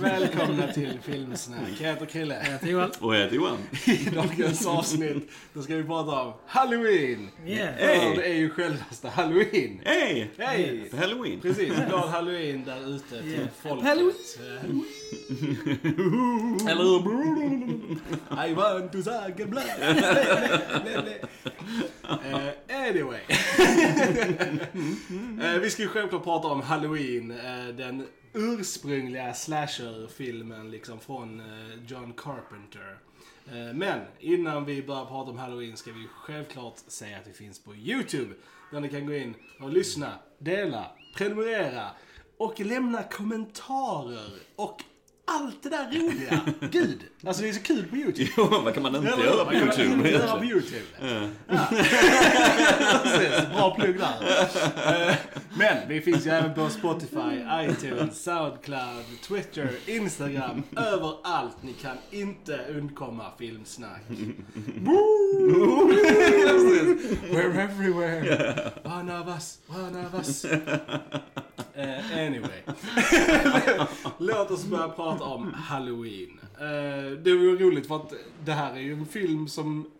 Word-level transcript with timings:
Välkomna 0.00 0.72
till 0.72 0.98
Filmsnack. 1.02 1.60
Jag 1.80 1.88
heter 1.88 2.06
Krille. 2.06 2.34
Jag 2.44 2.52
heter 2.52 2.66
Johan. 2.66 2.90
Och 3.00 3.14
jag 3.14 3.20
heter 3.20 3.36
Johan. 3.36 3.58
I 3.86 4.10
dagens 4.14 4.66
avsnitt 4.66 5.30
då 5.54 5.62
ska 5.62 5.76
vi 5.76 5.84
prata 5.84 6.10
om 6.22 6.32
Halloween. 6.46 7.28
Yeah. 7.46 7.74
För 7.76 8.16
det 8.16 8.28
är 8.28 8.34
ju 8.34 8.50
självaste 8.50 9.08
Halloween. 9.08 9.80
Hej! 9.84 10.30
Hej! 10.38 10.88
För 10.90 10.96
Halloween. 10.96 11.40
Precis, 11.40 11.68
glad 11.88 12.08
Halloween 12.10 12.64
där 12.64 12.94
ute 12.96 13.22
till 13.22 13.32
Yeah. 13.32 13.46
folket. 13.62 13.86
Halloween. 13.88 14.14
Eller 16.68 16.84
hur? 16.84 18.48
I 18.50 18.54
want 18.54 18.92
to 18.92 19.02
suck 19.02 19.40
a 19.40 19.46
blood. 19.46 19.64
Eh, 22.32 22.48
Anyway. 22.88 23.20
Eh, 25.42 25.58
Vi 25.60 25.70
ska 25.70 25.82
ju 25.82 25.88
självklart 25.88 26.24
prata 26.24 26.48
om 26.48 26.60
Halloween. 26.62 27.30
eh, 27.30 27.74
Den 27.76 28.06
ursprungliga 28.32 29.34
slasher-filmen 29.34 30.70
liksom 30.70 31.00
från 31.00 31.40
eh, 31.40 31.84
John 31.86 32.12
Carpenter. 32.16 32.98
Eh, 33.46 33.74
men 33.74 34.00
innan 34.18 34.64
vi 34.64 34.82
börjar 34.82 35.04
prata 35.04 35.30
om 35.30 35.38
Halloween 35.38 35.76
ska 35.76 35.92
vi 35.92 36.06
självklart 36.14 36.78
säga 36.78 37.18
att 37.18 37.26
vi 37.26 37.32
finns 37.32 37.58
på 37.64 37.74
YouTube. 37.74 38.34
Där 38.70 38.80
ni 38.80 38.88
kan 38.88 39.06
gå 39.06 39.14
in 39.14 39.34
och 39.60 39.72
lyssna, 39.72 40.12
dela, 40.38 40.86
prenumerera 41.16 41.90
och 42.36 42.60
lämna 42.60 43.02
kommentarer 43.02 44.30
och 44.56 44.82
allt 45.34 45.62
det 45.62 45.68
där 45.68 45.84
roliga. 45.92 46.40
Gud! 46.70 47.00
Alltså 47.26 47.42
det 47.42 47.48
är 47.48 47.52
så 47.52 47.62
kul 47.62 47.84
på 47.90 47.96
YouTube. 47.96 48.30
Jo, 48.36 48.48
vad 48.64 48.74
kan 48.74 48.82
man 48.82 48.96
inte 48.96 49.08
Eller 49.08 49.24
göra 49.24 49.36
på 49.38 49.44
Vad 49.44 49.54
kan 49.54 49.66
man 49.66 49.78
YouTube? 49.80 49.94
inte 49.94 50.10
göra 50.10 50.38
på? 50.38 50.44
YouTube? 50.44 50.84
Ja. 51.48 51.66
Precis, 53.02 53.48
bra 53.54 53.74
plugg 53.74 53.98
där. 53.98 55.08
Eh, 55.10 55.14
Men 55.58 55.88
vi 55.88 56.00
finns 56.00 56.26
ju 56.26 56.30
även 56.30 56.54
på 56.54 56.68
Spotify, 56.68 57.44
iTunes, 57.68 58.22
Soundcloud, 58.22 59.04
Twitter, 59.28 59.70
Instagram. 59.86 60.62
Överallt. 60.76 61.56
Ni 61.62 61.72
kan 61.72 61.96
inte 62.10 62.60
undkomma 62.70 63.24
filmsnack. 63.38 64.02
We're 67.32 67.58
everywhere. 67.60 68.72
One 68.84 69.10
of 69.20 69.28
us, 69.28 69.58
one 69.68 70.06
of 70.06 70.14
us. 70.14 70.44
Eh, 71.74 72.18
anyway. 72.26 72.62
Låt 74.18 74.50
oss 74.50 74.64
börja 74.64 74.88
prata 74.88 75.24
om 75.24 75.54
Halloween. 75.54 76.40
Eh, 76.60 77.10
det 77.22 77.34
var 77.34 77.58
roligt 77.58 77.86
för 77.86 77.96
att 77.96 78.12
det 78.44 78.52
här 78.52 78.72
är 78.72 78.80
ju 78.80 78.92
en 78.92 79.06
film 79.06 79.48
som 79.48 79.90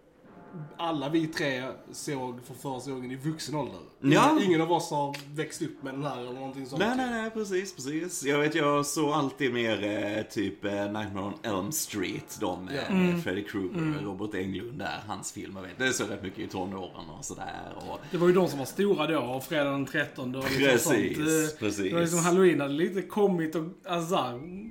alla 0.77 1.09
vi 1.09 1.27
tre 1.27 1.65
såg 1.93 2.41
för 2.45 2.55
första 2.55 2.91
gången 2.91 3.11
i 3.11 3.17
vuxen 3.17 3.55
ålder. 3.55 3.81
Ja. 4.01 4.39
Ingen, 4.43 4.61
av 4.61 4.73
oss 4.73 4.91
har 4.91 5.17
växt 5.35 5.63
upp 5.63 5.83
med 5.83 5.95
den 5.95 6.03
här 6.03 6.21
eller 6.21 6.33
någonting 6.33 6.67
sånt. 6.67 6.81
Nej, 6.81 6.97
nej, 6.97 7.11
nej, 7.11 7.31
precis, 7.31 7.75
precis. 7.75 8.25
Jag 8.25 8.39
vet, 8.39 8.55
jag 8.55 8.87
såg 8.87 9.11
alltid 9.11 9.53
mer 9.53 9.85
eh, 9.85 10.23
typ 10.23 10.65
eh, 10.65 10.73
Nightmare 10.73 11.25
on 11.25 11.35
Elm 11.43 11.73
Street, 11.73 12.39
de 12.41 12.65
med 12.65 12.75
Ja. 12.75 12.81
mm. 12.95 13.23
Freddy 13.23 13.45
Krueger, 13.45 14.01
Robert 14.05 14.35
Englund 14.35 14.79
där, 14.79 15.01
hans 15.07 15.33
filmer. 15.33 15.63
Vet. 15.63 15.79
Det 15.79 15.93
såg 15.93 16.11
rätt 16.11 16.23
mycket 16.23 16.39
i 16.39 16.47
tonåren 16.47 17.11
och 17.19 17.25
sådär. 17.25 17.75
Och... 17.77 18.01
Det 18.11 18.17
var 18.17 18.29
ju 18.29 18.35
de 18.35 18.49
som 18.49 18.59
var 18.59 18.67
stora 18.67 19.07
då, 19.07 19.19
och 19.19 19.45
fredag 19.45 19.71
den 19.71 19.87
13 19.87 20.35
och 20.35 20.45
Precis, 20.45 20.83
sånt. 20.83 20.97
Eh, 20.97 21.59
precis. 21.59 21.85
Det 21.85 21.95
var 21.95 22.01
liksom 22.01 22.19
Halloween 22.19 22.61
hade 22.61 22.75
lite 22.75 23.03
kommit 23.03 23.55
och, 23.55 23.65
alltså 23.89 24.17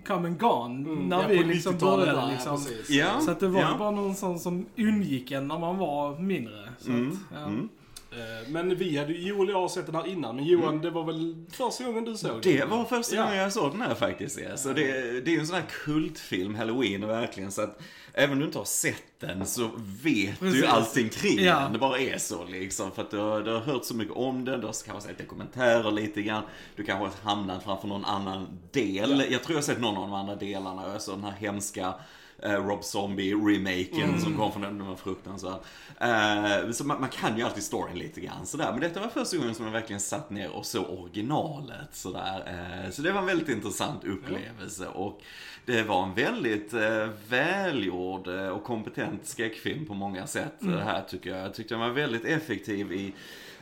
come 0.07 0.28
and 0.28 0.39
gone. 0.39 0.89
när 0.89 0.91
Mm. 0.91 1.11
Ja, 1.11 1.23
vi 1.28 1.44
liksom 1.44 1.73
90-talet 1.73 2.05
började 2.05 2.22
där, 2.22 2.31
liksom. 2.31 2.66
Ja, 2.89 3.19
Så 3.22 3.31
att 3.31 3.39
det 3.39 3.47
var 3.47 3.61
ja. 3.61 3.75
bara 3.79 3.91
någon 3.91 4.16
sån 4.16 4.39
som 4.39 4.66
undgick 4.78 5.31
en 5.31 5.47
när 5.47 5.59
man 5.59 5.70
var 5.77 6.19
mindre. 6.19 6.69
Så 6.79 6.89
Mm, 6.89 7.09
att, 7.11 7.17
ja. 7.37 7.45
mm. 7.45 7.69
Eh, 8.11 8.49
Men 8.49 8.75
vi 8.77 8.97
hade 8.97 9.13
ju, 9.13 9.27
Joel 9.27 9.47
och 9.49 9.53
jag 9.55 9.61
har 9.61 9.67
sett 9.69 9.85
den 9.85 9.95
här 9.95 10.07
innan. 10.07 10.35
Men 10.35 10.45
Johan, 10.45 10.81
det 10.81 10.89
var 10.89 11.03
väl 11.03 11.45
första 11.51 11.83
gången 11.83 12.05
du 12.05 12.17
såg 12.17 12.31
den? 12.41 12.41
Det 12.57 12.65
var 12.65 12.85
första 12.85 13.15
Ja. 13.15 13.23
gången 13.23 13.37
jag 13.37 13.53
såg 13.53 13.71
den 13.71 13.81
här 13.81 13.95
faktiskt. 13.95 14.39
Ja. 14.49 14.57
Så 14.57 14.69
det, 14.73 14.83
det 15.21 15.31
är 15.31 15.33
ju 15.33 15.39
en 15.39 15.47
sån 15.47 15.55
här 15.55 15.65
kultfilm, 15.85 16.55
Halloween, 16.55 17.07
verkligen. 17.07 17.51
Så 17.51 17.61
att 17.61 17.81
även 18.13 18.31
om 18.33 18.39
du 18.39 18.45
inte 18.45 18.57
har 18.57 18.65
sett 18.65 19.03
den 19.19 19.45
så 19.45 19.67
vet 20.03 20.39
du 20.39 20.45
Precis. 20.45 20.61
ju 20.63 20.65
allting 20.65 21.09
kring 21.09 21.39
Ja. 21.39 21.59
den. 21.59 21.73
Det 21.73 21.79
bara 21.79 21.99
är 21.99 22.17
så 22.17 22.45
liksom. 22.45 22.91
För 22.91 23.01
att 23.01 23.11
du 23.11 23.17
har, 23.17 23.41
du 23.41 23.51
har 23.51 23.59
hört 23.59 23.85
så 23.85 23.95
mycket 23.95 24.15
om 24.15 24.45
den, 24.45 24.59
du 24.59 24.65
har 24.65 24.75
kanske 24.85 25.09
sett 25.09 25.17
dokumentärer 25.17 25.91
lite 25.91 26.21
grann. 26.21 26.43
Du 26.75 26.83
kanske 26.83 27.05
har 27.25 27.35
hamnat 27.35 27.63
framför 27.63 27.87
någon 27.87 28.05
annan 28.05 28.47
del. 28.71 29.09
Jag 29.29 29.43
tror 29.43 29.51
jag 29.51 29.57
har 29.57 29.61
sett 29.61 29.81
någon 29.81 29.95
av 29.97 30.01
de 30.03 30.13
andra 30.13 30.35
delarna. 30.35 30.91
Jag 30.91 31.01
såg 31.01 31.15
den 31.17 31.23
här 31.23 31.31
hemska 31.39 31.93
Rob 32.41 32.84
Zombie-remaken 32.84 34.19
som 34.19 34.38
kom 34.38 34.52
från 34.52 34.62
den, 34.62 34.78
den 34.78 34.88
var 34.88 34.96
fruktansvärd. 34.96 35.59
Eh, 36.00 36.72
så 36.72 36.84
man, 36.84 37.00
man 37.00 37.09
kan 37.09 37.38
ju 37.38 37.44
alltid 37.44 37.63
storyn 37.63 37.97
lite 37.97 38.22
grann 38.22 38.46
sådär. 38.46 38.72
Men 38.72 38.81
detta 38.81 39.00
var 39.00 39.07
första 39.07 39.38
gången 39.38 39.56
som 39.56 39.66
jag 39.66 39.72
verkligen 39.72 40.00
satt 40.00 40.29
ner 40.29 40.50
och 40.50 40.66
såg 40.66 40.90
originalet 40.90 41.90
sådär. 41.91 42.44
Eh, 42.85 42.91
så 42.91 43.02
det 43.02 43.12
var 43.12 43.19
en 43.19 43.25
väldigt 43.25 43.50
intressant 43.50 44.03
upplevelse. 44.03 44.88
Och 44.88 45.22
det 45.66 45.84
var 45.84 46.03
en 46.03 46.13
väldigt 46.13 46.74
eh, 46.74 47.09
välgjord 47.29 48.28
eh, 48.28 48.47
och 48.47 48.63
kompetent 48.63 49.25
skräckfilm 49.28 49.85
på 49.85 49.94
många 49.94 50.28
sätt. 50.28 50.53
Det 50.59 50.84
här 50.84 51.02
tycker 51.02 51.29
jag. 51.29 51.40
Jag 51.40 51.53
tyckte 51.53 51.73
den 51.73 51.81
var 51.81 51.90
väldigt 51.90 52.25
effektiv 52.25 52.91
i 52.91 53.13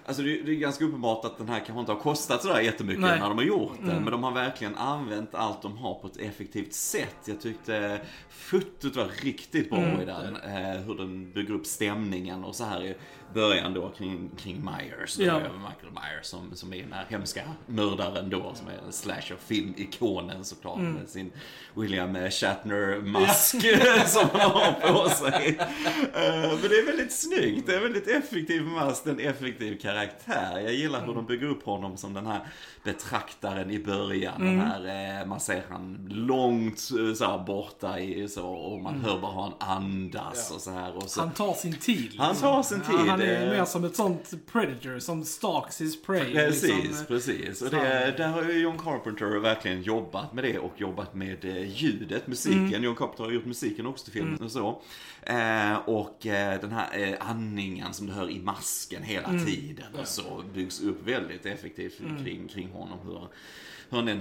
Alltså 0.06 0.24
det, 0.24 0.42
det 0.42 0.52
är 0.52 0.56
ganska 0.56 0.86
uppenbart 0.86 1.26
att 1.26 1.38
den 1.38 1.50
här 1.50 1.60
kanske 1.60 1.80
inte 1.80 1.92
har 1.92 2.00
kostat 2.00 2.42
sådär 2.42 2.60
jättemycket 2.62 3.02
Nej. 3.02 3.20
när 3.20 3.30
de 3.30 3.38
har 3.38 3.46
gjort 3.46 3.78
den. 3.82 4.04
Men 4.04 4.12
de 4.12 4.24
har 4.24 4.32
verkligen 4.32 4.76
använt 4.76 5.36
allt 5.36 5.62
de 5.62 5.78
har 5.78 5.94
på 5.94 6.08
ett 6.08 6.18
effektivt 6.18 6.74
sätt. 6.74 7.16
Jag 7.26 7.42
tyckte 7.42 8.02
fotot 8.30 8.96
var 8.96 9.08
riktigt 9.24 9.70
bra 9.70 10.02
i 10.02 10.06
den. 10.06 10.36
Eh, 10.36 10.82
hur 10.82 10.96
den 10.96 11.32
bygger 11.32 11.54
upp 11.54 11.66
stämningen 11.66 12.44
och 12.44 12.56
så 12.56 12.64
här 12.64 12.96
början 13.34 13.74
då 13.74 13.90
kring, 13.90 14.30
kring 14.38 14.66
Myers. 14.66 15.16
Då, 15.16 15.24
Ja. 15.24 15.40
Michael 15.40 15.94
Myers 15.94 16.26
som, 16.26 16.56
som 16.56 16.74
är 16.74 16.84
den 16.84 16.94
här 16.94 17.06
hemska 17.10 17.42
mördaren 17.66 18.30
då. 18.30 18.54
Som 18.56 18.68
är 18.68 18.72
en 18.86 18.92
slasher-film-ikonen 18.92 20.44
såklart. 20.44 20.78
Med 20.80 21.10
sin 21.10 21.32
William 21.76 22.16
Shatner-mask 22.16 23.62
som 24.08 24.28
han 24.34 24.52
har 24.52 24.72
på 24.72 25.10
sig. 25.10 25.58
Eh, 25.60 26.50
men 26.62 26.70
det 26.70 26.76
är 26.80 26.86
väldigt 26.86 27.14
snyggt. 27.14 27.68
Det 27.68 27.74
är 27.74 27.78
en 27.78 27.84
väldigt 27.84 28.08
effektiv 28.08 28.64
mask, 28.64 29.06
en 29.06 29.20
effektiv 29.20 29.78
karaktär. 29.80 30.60
Jag 30.60 30.74
gillar 30.74 31.06
hur 31.06 31.14
de 31.16 31.26
bygger 31.26 31.48
upp 31.48 31.64
honom 31.66 31.98
som 31.98 32.14
den 32.14 32.26
här 32.28 32.40
betraktaren 32.84 33.72
i 33.72 33.80
början. 33.80 34.34
Den 34.42 34.60
här, 34.60 35.20
eh, 35.22 35.26
man 35.28 35.40
ser 35.40 35.64
han 35.70 36.08
långt 36.12 36.78
eh, 37.00 37.14
så 37.16 37.26
här, 37.26 37.38
borta 37.46 38.00
i, 38.00 38.28
så, 38.28 38.48
och 38.48 38.82
man 38.82 39.02
hör 39.02 39.20
bara 39.20 39.32
hur 39.32 39.42
han 39.42 39.54
andas 39.78 40.48
Ja. 40.50 40.56
och 40.56 40.62
så 40.62 40.72
här. 40.72 40.96
Och 40.98 41.04
så, 41.10 41.20
Han 41.22 41.32
tar 41.32 41.54
sin 41.54 41.74
tid. 41.74 42.16
Han 42.18 42.36
tar 42.36 42.64
sin 42.64 42.82
Ja, 42.92 42.98
tid, 42.98 43.10
han 43.20 43.36
är 43.48 43.50
mer 43.58 43.66
som 43.66 43.84
ett 43.84 43.96
sånt 43.96 44.34
predator 44.52 45.00
som 45.00 45.26
stalks 45.26 45.82
his 45.82 46.02
prey. 46.02 46.34
Precis, 46.34 46.84
liksom. 46.84 47.06
precis. 47.06 47.62
Och 47.62 47.70
det, 47.70 48.14
där 48.18 48.28
har 48.28 48.44
ju 48.44 48.60
John 48.60 48.78
Carpenter 48.78 49.40
verkligen 49.40 49.82
jobbat 49.82 50.34
med 50.34 50.44
det 50.44 50.60
och 50.60 50.74
jobbat 50.78 51.16
med 51.16 51.46
eh, 51.46 51.70
ljudet, 51.76 52.28
musiken. 52.28 52.68
Mm. 52.68 52.84
John 52.84 52.96
Carpenter 52.96 53.24
har 53.24 53.32
gjort 53.32 53.46
musiken 53.46 53.86
också 53.86 54.04
till 54.04 54.14
filmen 54.14 54.44
och 54.44 54.52
så. 54.52 54.82
Eh, 55.22 55.76
och 55.76 56.26
eh, 56.26 56.62
den 56.62 56.72
här 56.72 57.00
eh, 57.00 57.16
andningen 57.30 57.94
som 57.94 58.08
du 58.08 58.14
hör 58.14 58.30
i 58.30 58.40
masken 58.40 59.04
hela 59.04 59.28
Mm. 59.30 59.46
tiden 59.46 59.86
och 60.00 60.08
så 60.08 60.44
byggs 60.54 60.82
upp 60.82 61.08
väldigt 61.08 61.46
effektivt 61.46 61.98
kring, 62.24 62.48
kring 62.48 62.70
honom. 62.72 62.98
Hur, 63.06 63.28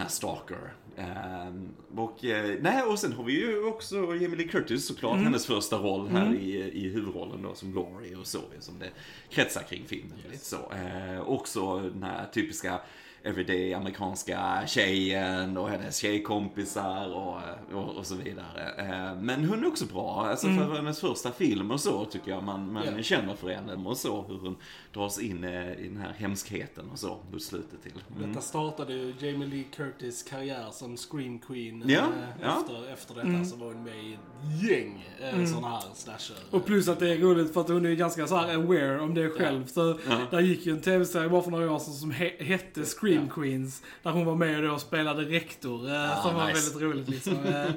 här 0.00 0.08
stalker. 0.08 0.72
Eh, 0.96 1.52
och, 1.96 2.24
eh, 2.24 2.56
nej, 2.60 2.82
och 2.82 2.98
sen 2.98 3.12
har 3.12 3.24
vi 3.24 3.32
ju 3.32 3.64
också 3.64 4.12
Lee 4.12 4.48
Curtis 4.48 4.86
såklart, 4.86 5.12
Mm. 5.12 5.24
hennes 5.24 5.46
första 5.46 5.76
roll 5.76 6.08
här 6.08 6.34
i, 6.34 6.70
i 6.84 6.88
huvudrollen 6.88 7.42
då 7.42 7.54
som 7.54 7.74
Laurie 7.74 8.16
och 8.16 8.26
så, 8.26 8.38
som 8.60 8.78
det 8.78 8.90
kretsar 9.30 9.62
kring 9.62 9.84
filmen. 9.86 10.18
Lite 10.30 10.44
så. 10.44 10.72
Eh, 10.72 11.20
också 11.20 11.78
den 11.78 12.02
här 12.02 12.26
typiska 12.32 12.80
everyday 13.28 13.74
amerikanska 13.74 14.62
tjejen 14.66 15.56
och 15.56 15.68
hennes 15.68 15.96
tjejkompisar 15.96 17.06
och, 17.14 17.36
och, 17.78 17.96
och 17.96 18.06
så 18.06 18.14
vidare. 18.14 18.72
Eh, 18.78 19.20
Men 19.20 19.44
hon 19.44 19.64
är 19.64 19.68
också 19.68 19.84
bra, 19.84 20.26
alltså 20.30 20.46
för 20.46 20.76
hennes 20.76 21.00
första 21.00 21.32
film 21.32 21.70
och 21.70 21.80
så 21.80 22.04
tycker 22.04 22.30
jag 22.30 22.42
man, 22.42 22.72
man 22.72 22.82
Ja. 22.96 23.02
känner 23.02 23.34
för 23.34 23.48
henne 23.48 23.74
och 23.88 23.96
så 23.96 24.22
hur 24.28 24.38
hon 24.38 24.56
dras 24.94 25.18
in 25.20 25.44
eh, 25.44 25.72
i 25.72 25.88
den 25.88 25.96
här 25.96 26.12
hemskheten 26.18 26.90
och 26.92 26.98
så 26.98 27.16
mot 27.32 27.42
slutet 27.42 27.82
till. 27.82 27.92
Mm. 28.16 28.28
Detta 28.28 28.40
startade 28.40 28.92
ju 28.92 29.14
Jamie 29.20 29.48
Lee 29.48 29.64
Curtis 29.76 30.22
karriär 30.22 30.66
som 30.72 30.96
Scream 30.96 31.38
Queen. 31.38 31.82
Ja, 31.86 31.98
eh, 31.98 32.04
ja. 32.42 32.60
Efter, 32.60 32.92
efter 32.92 33.14
detta 33.14 33.44
så 33.44 33.56
var 33.56 33.66
hon 33.66 33.84
med 33.84 33.96
i 34.04 34.12
ett 34.14 34.70
gäng 34.70 35.06
eh, 35.20 35.44
sådana 35.46 35.68
här 35.68 35.82
slasher. 35.94 36.36
Och 36.50 36.64
plus 36.66 36.88
att 36.88 36.98
det 37.00 37.08
är 37.12 37.18
roligt 37.18 37.52
för 37.54 37.60
att 37.60 37.68
hon 37.68 37.86
är 37.86 37.94
ganska 37.94 38.26
så 38.26 38.36
här 38.36 38.54
aware 38.54 39.00
om 39.00 39.14
det 39.14 39.30
själv. 39.30 39.66
Så 39.66 39.98
Ja. 40.08 40.18
där 40.30 40.40
gick 40.40 40.66
ju 40.66 40.72
en 40.72 40.80
tv-serie 40.80 41.28
bara 41.28 41.42
för 41.42 41.50
några 41.50 41.72
år 41.72 41.78
sedan 41.78 41.94
som 41.94 42.12
he- 42.12 42.42
hette 42.44 42.84
Scream 42.84 43.17
Queens. 43.28 43.82
Där 44.02 44.10
hon 44.10 44.26
var 44.26 44.34
med 44.34 44.56
och 44.56 44.68
då 44.68 44.78
spelade 44.78 45.22
rektor. 45.22 45.94
Eh, 45.94 46.22
som 46.22 46.34
var 46.34 46.46
nice. 46.46 46.60
väldigt 46.60 46.82
roligt 46.82 47.08
liksom. 47.08 47.36
Eh, 47.46 47.70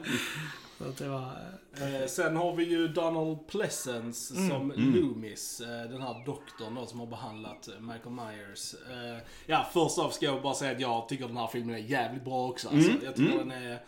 så 0.77 0.89
att 0.89 0.97
det 0.97 1.07
var... 1.07 1.31
eh, 1.73 2.07
sen 2.07 2.35
har 2.35 2.55
vi 2.55 2.63
ju 2.63 2.87
Donald 2.87 3.47
Pleasence 3.47 4.35
Mm. 4.35 4.49
som 4.49 4.71
Loomis, 4.75 5.61
eh, 5.61 5.89
den 5.91 6.01
här 6.01 6.25
doktorn 6.25 6.75
då 6.75 6.85
som 6.85 6.99
har 6.99 7.07
behandlat 7.07 7.67
eh, 7.67 7.79
Michael 7.79 8.15
Myers. 8.15 8.73
Eh, 8.73 9.23
ja, 9.45 9.67
först 9.73 9.99
av 9.99 10.09
ska 10.09 10.25
jag 10.25 10.41
bara 10.41 10.53
säga 10.53 10.71
att 10.71 10.79
jag 10.81 11.09
tycker 11.09 11.27
den 11.27 11.37
här 11.37 11.47
filmen 11.47 11.75
är 11.75 11.79
jävligt 11.79 12.23
bra 12.25 12.47
också. 12.49 12.69
Alltså, 12.69 12.89
Mm. 12.91 13.01
Jag 13.05 13.15
tycker 13.15 13.33
Mm. 13.33 13.49
den 13.49 13.63
är 13.63 13.79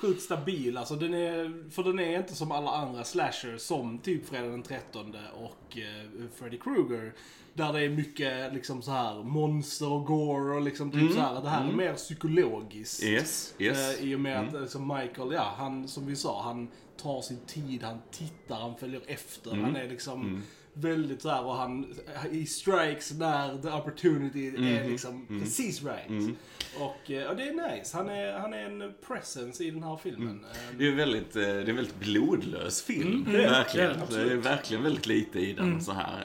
sjukt 0.00 0.22
stabil. 0.22 0.76
Alltså, 0.78 0.94
den 0.96 1.14
är, 1.14 1.70
för 1.70 1.82
den 1.82 1.98
är 1.98 2.16
inte 2.18 2.34
som 2.34 2.52
alla 2.52 2.70
andra 2.70 3.04
slashers 3.04 3.60
som 3.62 3.98
typ 3.98 4.28
Fredag 4.28 4.48
den 4.48 4.62
13 4.62 5.16
och 5.34 5.78
eh, 5.78 6.26
Freddy 6.38 6.58
Krueger. 6.58 7.12
Där 7.54 7.72
det 7.72 7.80
är 7.84 7.88
mycket 7.88 8.54
liksom 8.54 8.82
så 8.82 8.90
här 8.90 9.22
monster 9.22 9.88
och 9.92 10.06
gore 10.06 10.54
och 10.56 10.62
liksom 10.62 10.90
typ 10.90 11.00
Mm. 11.00 11.12
så 11.14 11.20
här. 11.20 11.42
Det 11.42 11.48
här 11.48 11.68
är 11.68 11.72
mer 11.72 11.94
psykologiskt. 11.94 13.02
Yes, 13.02 13.54
yes. 13.58 13.98
Eh, 14.00 14.04
I 14.04 14.14
och 14.14 14.20
med 14.20 14.40
att 14.48 14.54
alltså 14.54 14.78
Michael, 14.80 15.32
ja, 15.32 15.54
han 15.56 15.88
som 15.88 16.06
vi 16.06 16.16
sa, 16.16 16.42
han 16.42 16.68
tar 16.96 17.22
sin 17.22 17.40
tid, 17.46 17.82
han 17.82 17.98
tittar, 18.10 18.60
han 18.60 18.76
följer 18.76 19.02
efter. 19.06 19.52
Mm. 19.52 19.64
Han 19.64 19.76
är 19.76 19.88
liksom 19.88 20.42
väldigt 20.74 21.22
så 21.22 21.28
här 21.30 21.44
och 21.44 21.54
han, 21.54 21.94
he 22.32 22.46
strikes 22.46 23.12
när 23.12 23.62
the 23.62 23.68
opportunity 23.68 24.46
är 24.48 24.58
Mm. 24.58 24.90
liksom 24.90 25.26
precis 25.40 25.82
right. 25.82 26.36
Och, 26.80 27.10
eh, 27.10 27.30
och 27.30 27.36
det 27.36 27.42
är 27.42 27.76
nice. 27.76 27.96
Han 27.96 28.08
är, 28.08 28.38
han 28.38 28.54
är 28.54 28.64
en 28.64 28.92
presence 29.08 29.64
i 29.64 29.70
den 29.70 29.82
här 29.82 29.96
filmen. 29.96 30.44
Eh, 30.52 30.76
Det 30.78 30.88
är, 30.88 30.92
väldigt, 30.92 31.36
eh, 31.36 31.42
det 31.42 31.48
är 31.48 31.68
en 31.68 31.76
väldigt 31.76 31.98
blodlös 32.00 32.82
film. 32.82 33.26
det 33.32 33.44
är 33.44 33.50
verkligen. 33.50 33.90
Är 33.90 34.24
det, 34.24 34.32
är 34.32 34.36
verkligen 34.36 34.82
väldigt 34.82 35.06
lite 35.06 35.38
i 35.40 35.52
den. 35.52 35.82
Så 35.82 35.92
här. 35.92 36.20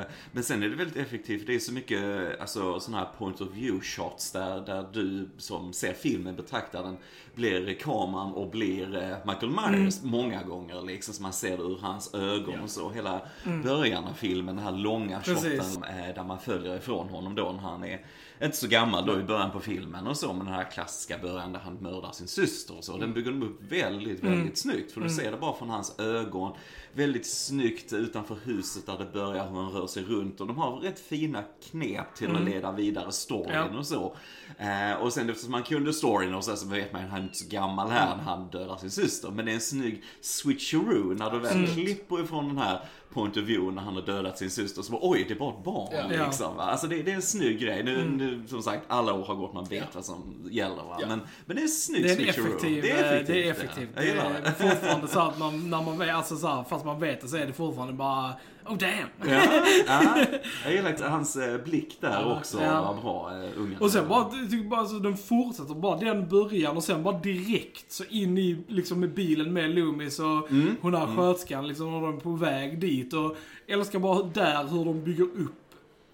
Eh, 0.00 0.04
Men 0.32 0.42
sen 0.42 0.62
är 0.62 0.68
det 0.68 0.76
väldigt 0.76 0.96
effektivt. 0.96 1.46
Det 1.46 1.54
är 1.54 1.58
så 1.58 1.72
mycket 1.72 2.00
alltså, 2.40 2.80
sådana 2.80 3.04
här 3.04 3.10
point 3.18 3.40
of 3.40 3.48
view 3.54 3.80
shots 3.86 4.32
där, 4.32 4.60
där 4.66 4.86
du 4.92 5.28
som 5.38 5.72
ser 5.72 5.92
filmen 5.92 6.36
betraktar 6.36 6.82
den 6.82 6.96
blir 7.34 7.74
kameran 7.74 8.32
och 8.32 8.50
blir 8.50 8.86
Michael 9.26 9.52
Myers 9.72 10.02
många 10.02 10.42
gånger. 10.42 10.82
Liksom, 10.82 11.14
så 11.14 11.22
man 11.22 11.32
ser 11.32 11.56
det 11.56 11.62
ur 11.62 11.78
hans 11.80 12.14
ögon 12.14 12.60
och 12.60 12.70
så. 12.70 12.90
Hela 12.90 13.20
början 13.64 13.83
av 13.92 14.12
filmen, 14.12 14.56
den 14.56 14.64
här 14.64 14.72
långa 14.72 15.20
Precis. 15.20 15.60
shoten 15.60 15.84
eh, 15.84 16.14
där 16.14 16.24
man 16.24 16.38
följer 16.38 16.76
ifrån 16.76 17.08
honom 17.08 17.34
då 17.34 17.52
när 17.52 17.60
han 17.60 17.84
är 17.84 18.00
inte 18.44 18.56
så 18.56 18.68
gammal 18.68 19.06
då 19.06 19.20
i 19.20 19.22
början 19.22 19.50
på 19.50 19.60
filmen 19.60 20.06
och 20.06 20.16
så, 20.16 20.32
men 20.32 20.46
den 20.46 20.54
här 20.54 20.70
klassiska 20.70 21.18
början 21.18 21.52
där 21.52 21.60
han 21.60 21.74
mördar 21.74 22.12
sin 22.12 22.28
syster 22.28 22.76
och 22.78 22.84
så. 22.84 22.96
Den 22.96 23.14
bygger 23.14 23.30
de 23.30 23.42
upp 23.42 23.62
väldigt, 23.72 24.24
väldigt 24.24 24.58
snyggt. 24.58 24.92
För 24.92 25.00
du 25.00 25.08
ser 25.08 25.30
det 25.30 25.36
bara 25.36 25.54
från 25.56 25.70
hans 25.70 25.98
ögon. 26.00 26.52
Väldigt 26.96 27.26
snyggt 27.26 27.92
utanför 27.92 28.36
huset 28.44 28.86
där 28.86 28.98
det 28.98 29.12
börjar 29.12 29.48
hur 29.50 29.56
han 29.62 29.72
rör 29.72 29.86
sig 29.86 30.02
runt. 30.02 30.40
Och 30.40 30.46
de 30.46 30.58
har 30.58 30.76
rätt 30.76 31.00
fina 31.00 31.42
knep 31.70 32.14
till 32.14 32.36
att 32.36 32.42
leda 32.44 32.72
vidare 32.72 33.12
storyn 33.12 33.50
Ja. 33.54 33.78
och 33.78 33.86
så. 33.86 34.16
Eh, 34.58 34.92
och 35.02 35.12
sen 35.12 35.30
eftersom 35.30 35.50
man 35.52 35.62
kunde 35.62 35.92
storyn 35.92 36.34
och 36.34 36.44
så, 36.44 36.56
så 36.56 36.68
vet 36.68 36.92
man 36.92 37.04
att 37.04 37.10
han 37.10 37.18
är 37.20 37.22
inte 37.24 37.38
så 37.38 37.48
gammal 37.48 37.90
här 37.90 38.16
när 38.16 38.22
han 38.24 38.48
dödar 38.50 38.76
sin 38.76 38.90
syster. 38.90 39.30
Men 39.30 39.44
det 39.44 39.50
är 39.50 39.54
en 39.54 39.60
snygg 39.60 40.02
switcheroo 40.20 41.14
när 41.14 41.30
du 41.30 41.38
väl 41.38 41.66
klipper 41.66 42.24
ifrån 42.24 42.48
den 42.48 42.58
här 42.58 42.80
point 43.12 43.36
of 43.36 43.42
view 43.42 43.74
när 43.74 43.82
han 43.82 43.94
har 43.94 44.02
dödat 44.02 44.38
sin 44.38 44.50
syster. 44.50 44.82
Så 44.82 44.92
bara, 44.92 45.00
oj, 45.02 45.24
det 45.28 45.34
är 45.34 45.38
bara 45.38 45.54
ett 45.58 45.64
barn 45.64 45.88
Ja. 45.92 46.24
Liksom. 46.26 46.56
Va? 46.56 46.62
Alltså 46.62 46.86
det, 46.86 47.02
det 47.02 47.10
är 47.10 47.14
en 47.16 47.22
snygg 47.22 47.60
grej. 47.60 47.82
Nu, 47.82 48.04
nu, 48.08 48.33
som 48.46 48.62
sagt, 48.62 48.84
alla 48.88 49.12
år 49.14 49.24
har 49.24 49.34
gått, 49.34 49.54
man 49.54 49.64
vet 49.64 49.94
vad 49.94 50.04
som 50.04 50.48
gäller. 50.50 50.76
Va? 50.76 50.96
Ja. 51.00 51.06
Men, 51.08 51.20
men 51.46 51.56
det 51.56 51.60
är 51.62 51.64
en 51.64 51.68
snygg 51.68 52.02
Det 52.02 52.10
är 52.10 52.28
effektiv, 52.28 52.82
Det 52.82 52.90
är 52.90 53.04
effektivt. 53.04 53.26
det 53.26 53.46
är 53.48 53.50
effektivt. 53.50 53.88
Jag 53.94 54.04
gillar 54.06 54.30
Det 54.42 54.48
är 54.64 54.70
fortfarande 54.70 55.08
så 55.08 55.20
att 55.20 55.38
man, 55.38 55.70
när 55.70 55.82
man 55.82 55.98
vet, 55.98 56.14
alltså 56.14 56.36
så 56.36 56.46
här, 56.46 56.64
fast 56.64 56.84
man 56.84 57.00
vet 57.00 57.20
det 57.20 57.28
så 57.28 57.36
är 57.36 57.46
det 57.46 57.52
fortfarande 57.52 57.92
bara 57.94 58.32
Oh 58.68 58.76
damn! 58.78 59.30
Ja, 59.34 59.42
ja. 59.86 60.24
Jag 60.64 60.72
gillar 60.74 61.08
hans 61.08 61.36
eh, 61.36 61.64
blick 61.64 61.96
där 62.00 62.20
Ja. 62.20 62.38
också 62.38 62.62
Ja. 62.62 62.82
var 62.94 63.02
bra. 63.02 63.30
eh, 63.44 63.60
Ungen. 63.60 63.76
Och 63.80 63.90
sen 63.90 64.08
bara, 64.08 64.30
jag 64.32 64.50
tycker 64.50 64.68
bara 64.68 64.80
alltså, 64.80 64.98
den 64.98 65.16
fortsätter 65.16 65.74
bara 65.74 65.96
den 65.96 66.28
början 66.28 66.76
och 66.76 66.84
sen 66.84 67.02
bara 67.02 67.18
direkt 67.18 67.92
så 67.92 68.04
in 68.04 68.38
i 68.38 68.64
liksom 68.68 69.00
med 69.00 69.14
bilen 69.14 69.52
med 69.52 69.70
Loomis 69.74 70.18
och 70.18 70.50
Mm. 70.50 70.76
hon 70.80 70.94
här 70.94 71.16
sköterskan 71.16 71.68
liksom 71.68 71.92
när 71.92 72.00
de 72.00 72.16
är 72.16 72.20
på 72.20 72.30
väg 72.30 72.80
dit 72.80 73.12
och 73.12 73.36
älskar 73.66 73.98
bara 73.98 74.22
där 74.22 74.64
hur 74.70 74.84
de 74.84 75.04
bygger 75.04 75.24
upp 75.24 75.63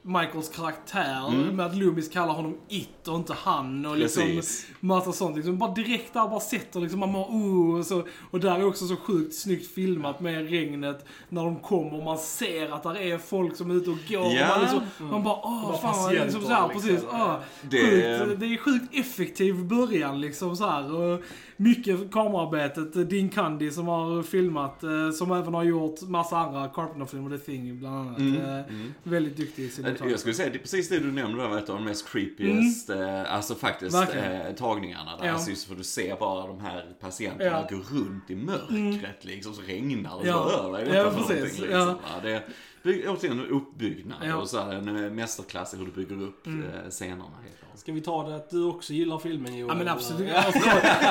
Michaels 0.03 0.49
karaktär 0.49 1.53
med 1.53 1.67
att 1.67 1.77
Loomis 1.77 2.09
kallar 2.09 2.33
honom 2.35 2.57
It 2.69 3.09
och 3.09 3.17
inte 3.17 3.35
han 3.35 3.87
och 3.87 3.97
liksom 3.97 4.23
Mm. 4.23 4.37
Precis. 4.37 4.67
massa 4.81 5.13
sånt 5.13 5.37
liksom. 5.37 5.59
Bara 5.59 5.75
direkt 5.75 6.13
där 6.15 6.29
bara 6.29 6.41
sätter 6.41 6.81
liksom, 6.81 7.01
man 7.01 7.13
bara 7.13 7.25
oh 7.25 7.79
och 7.79 7.87
så. 7.87 8.03
Och 8.31 8.41
där 8.41 8.59
är 8.59 8.65
också 8.65 8.87
så 8.87 8.97
sjukt 8.97 9.35
snyggt 9.35 9.75
filmat 9.75 10.21
med 10.21 10.51
regnet 10.51 11.05
när 11.29 11.45
de 11.45 11.57
kommer 11.57 11.95
och 11.99 12.05
man 12.05 12.19
ser 12.19 12.71
att 12.75 12.83
där 12.83 12.97
är 13.01 13.19
folk 13.19 13.57
som 13.57 13.71
är 13.71 13.75
ute 13.75 13.91
och 13.91 13.97
går. 14.09 14.27
Ja. 14.33 14.43
Och 14.43 14.49
man, 14.51 14.61
liksom, 14.61 15.09
man 15.11 15.23
bara 15.23 15.37
åh 15.43 15.63
Bara 15.83 15.93
fan, 15.93 16.13
liksom 16.15 16.43
så 16.43 16.49
här, 16.49 16.57
patienter, 16.69 16.75
precis. 16.75 16.91
liksom. 16.91 17.09
åh. 17.21 17.37
Det- 17.71 17.81
Sjukt, 18.27 18.41
det 18.41 18.47
är 18.47 18.57
sjukt 18.57 18.95
effektiv 18.95 19.65
början 19.65 20.21
liksom 20.21 20.57
så 20.57 20.67
här. 20.69 20.95
Och 20.95 21.21
mycket 21.57 22.13
kamerarbetet. 22.13 23.11
Din 23.11 23.29
Candy 23.29 23.71
som 23.71 23.89
har 23.89 24.23
filmat, 24.23 24.83
eh, 24.83 25.11
som 25.11 25.33
även 25.33 25.55
har 25.55 25.63
gjort 25.65 26.03
massa 26.03 26.39
andra 26.39 26.69
Carpenter-filmer, 26.69 27.39
The 27.39 27.45
Thing 27.45 27.79
bland 27.79 27.97
annat. 28.09 28.19
Eh, 28.19 28.75
Väldigt 29.03 29.37
duktig 29.37 29.63
i 29.65 29.69
sin 29.69 29.85
Jag 30.11 30.21
skulle 30.21 30.35
säga, 30.35 30.51
det 30.51 30.57
är 30.57 30.61
precis 30.61 30.89
det 30.89 30.99
du 30.99 31.13
nämnde 31.13 31.43
där 31.49 31.59
ett 31.59 31.69
av 31.69 31.77
de 31.77 31.85
mest 31.85 32.09
creepiest, 32.09 32.91
eh, 32.91 33.35
alltså 33.35 33.55
faktiskt, 33.55 33.95
eh, 33.97 34.55
tagningarna 34.59 35.17
där. 35.17 35.27
Ja. 35.27 35.33
Alltså 35.33 35.51
just 35.51 35.69
för 35.69 35.75
du 35.75 35.85
ser 35.85 36.17
bara 36.17 36.47
de 36.47 36.61
här 36.61 36.85
patienterna 37.01 37.67
Ja. 37.71 37.77
gå 37.77 37.77
runt 37.99 38.31
i 38.31 38.35
mörkret 38.37 39.25
liksom, 39.25 39.55
så 39.55 39.63
regnar 39.63 40.21
det 40.23 40.29
Ja. 40.29 40.49
så 40.51 40.57
över 40.69 40.85
dig. 40.85 40.95
Ja, 40.97 41.11
precis. 41.17 41.59
Ja. 41.59 41.63
Liksom, 41.65 41.87
va? 41.87 41.95
det, 42.23 42.43
Bygg, 42.83 43.05
återigen 43.11 43.39
en 43.41 43.47
uppbyggnad 43.47 44.19
Ja. 44.25 44.37
och 44.37 44.49
så 44.49 44.61
här, 44.63 44.73
en 44.73 45.05
eh, 45.05 45.11
mästerklass 45.11 45.75
i 45.75 45.77
hur 45.77 45.85
du 45.85 45.91
bygger 45.93 46.23
upp 46.23 46.47
eh, 46.47 46.53
scenerna. 46.91 47.25
Helt 47.43 47.59
klart. 47.59 47.71
Ska 47.79 47.93
vi 47.93 48.01
ta 48.01 48.29
det 48.29 48.37
att 48.37 48.51
du 48.51 48.65
också 48.65 48.93
gillar 48.93 49.19
filmen 49.19 49.57
Joel? 49.59 49.69
Ja 49.69 49.75
men 49.85 49.89
absolut. 49.89 50.29
Ja. 50.35 50.45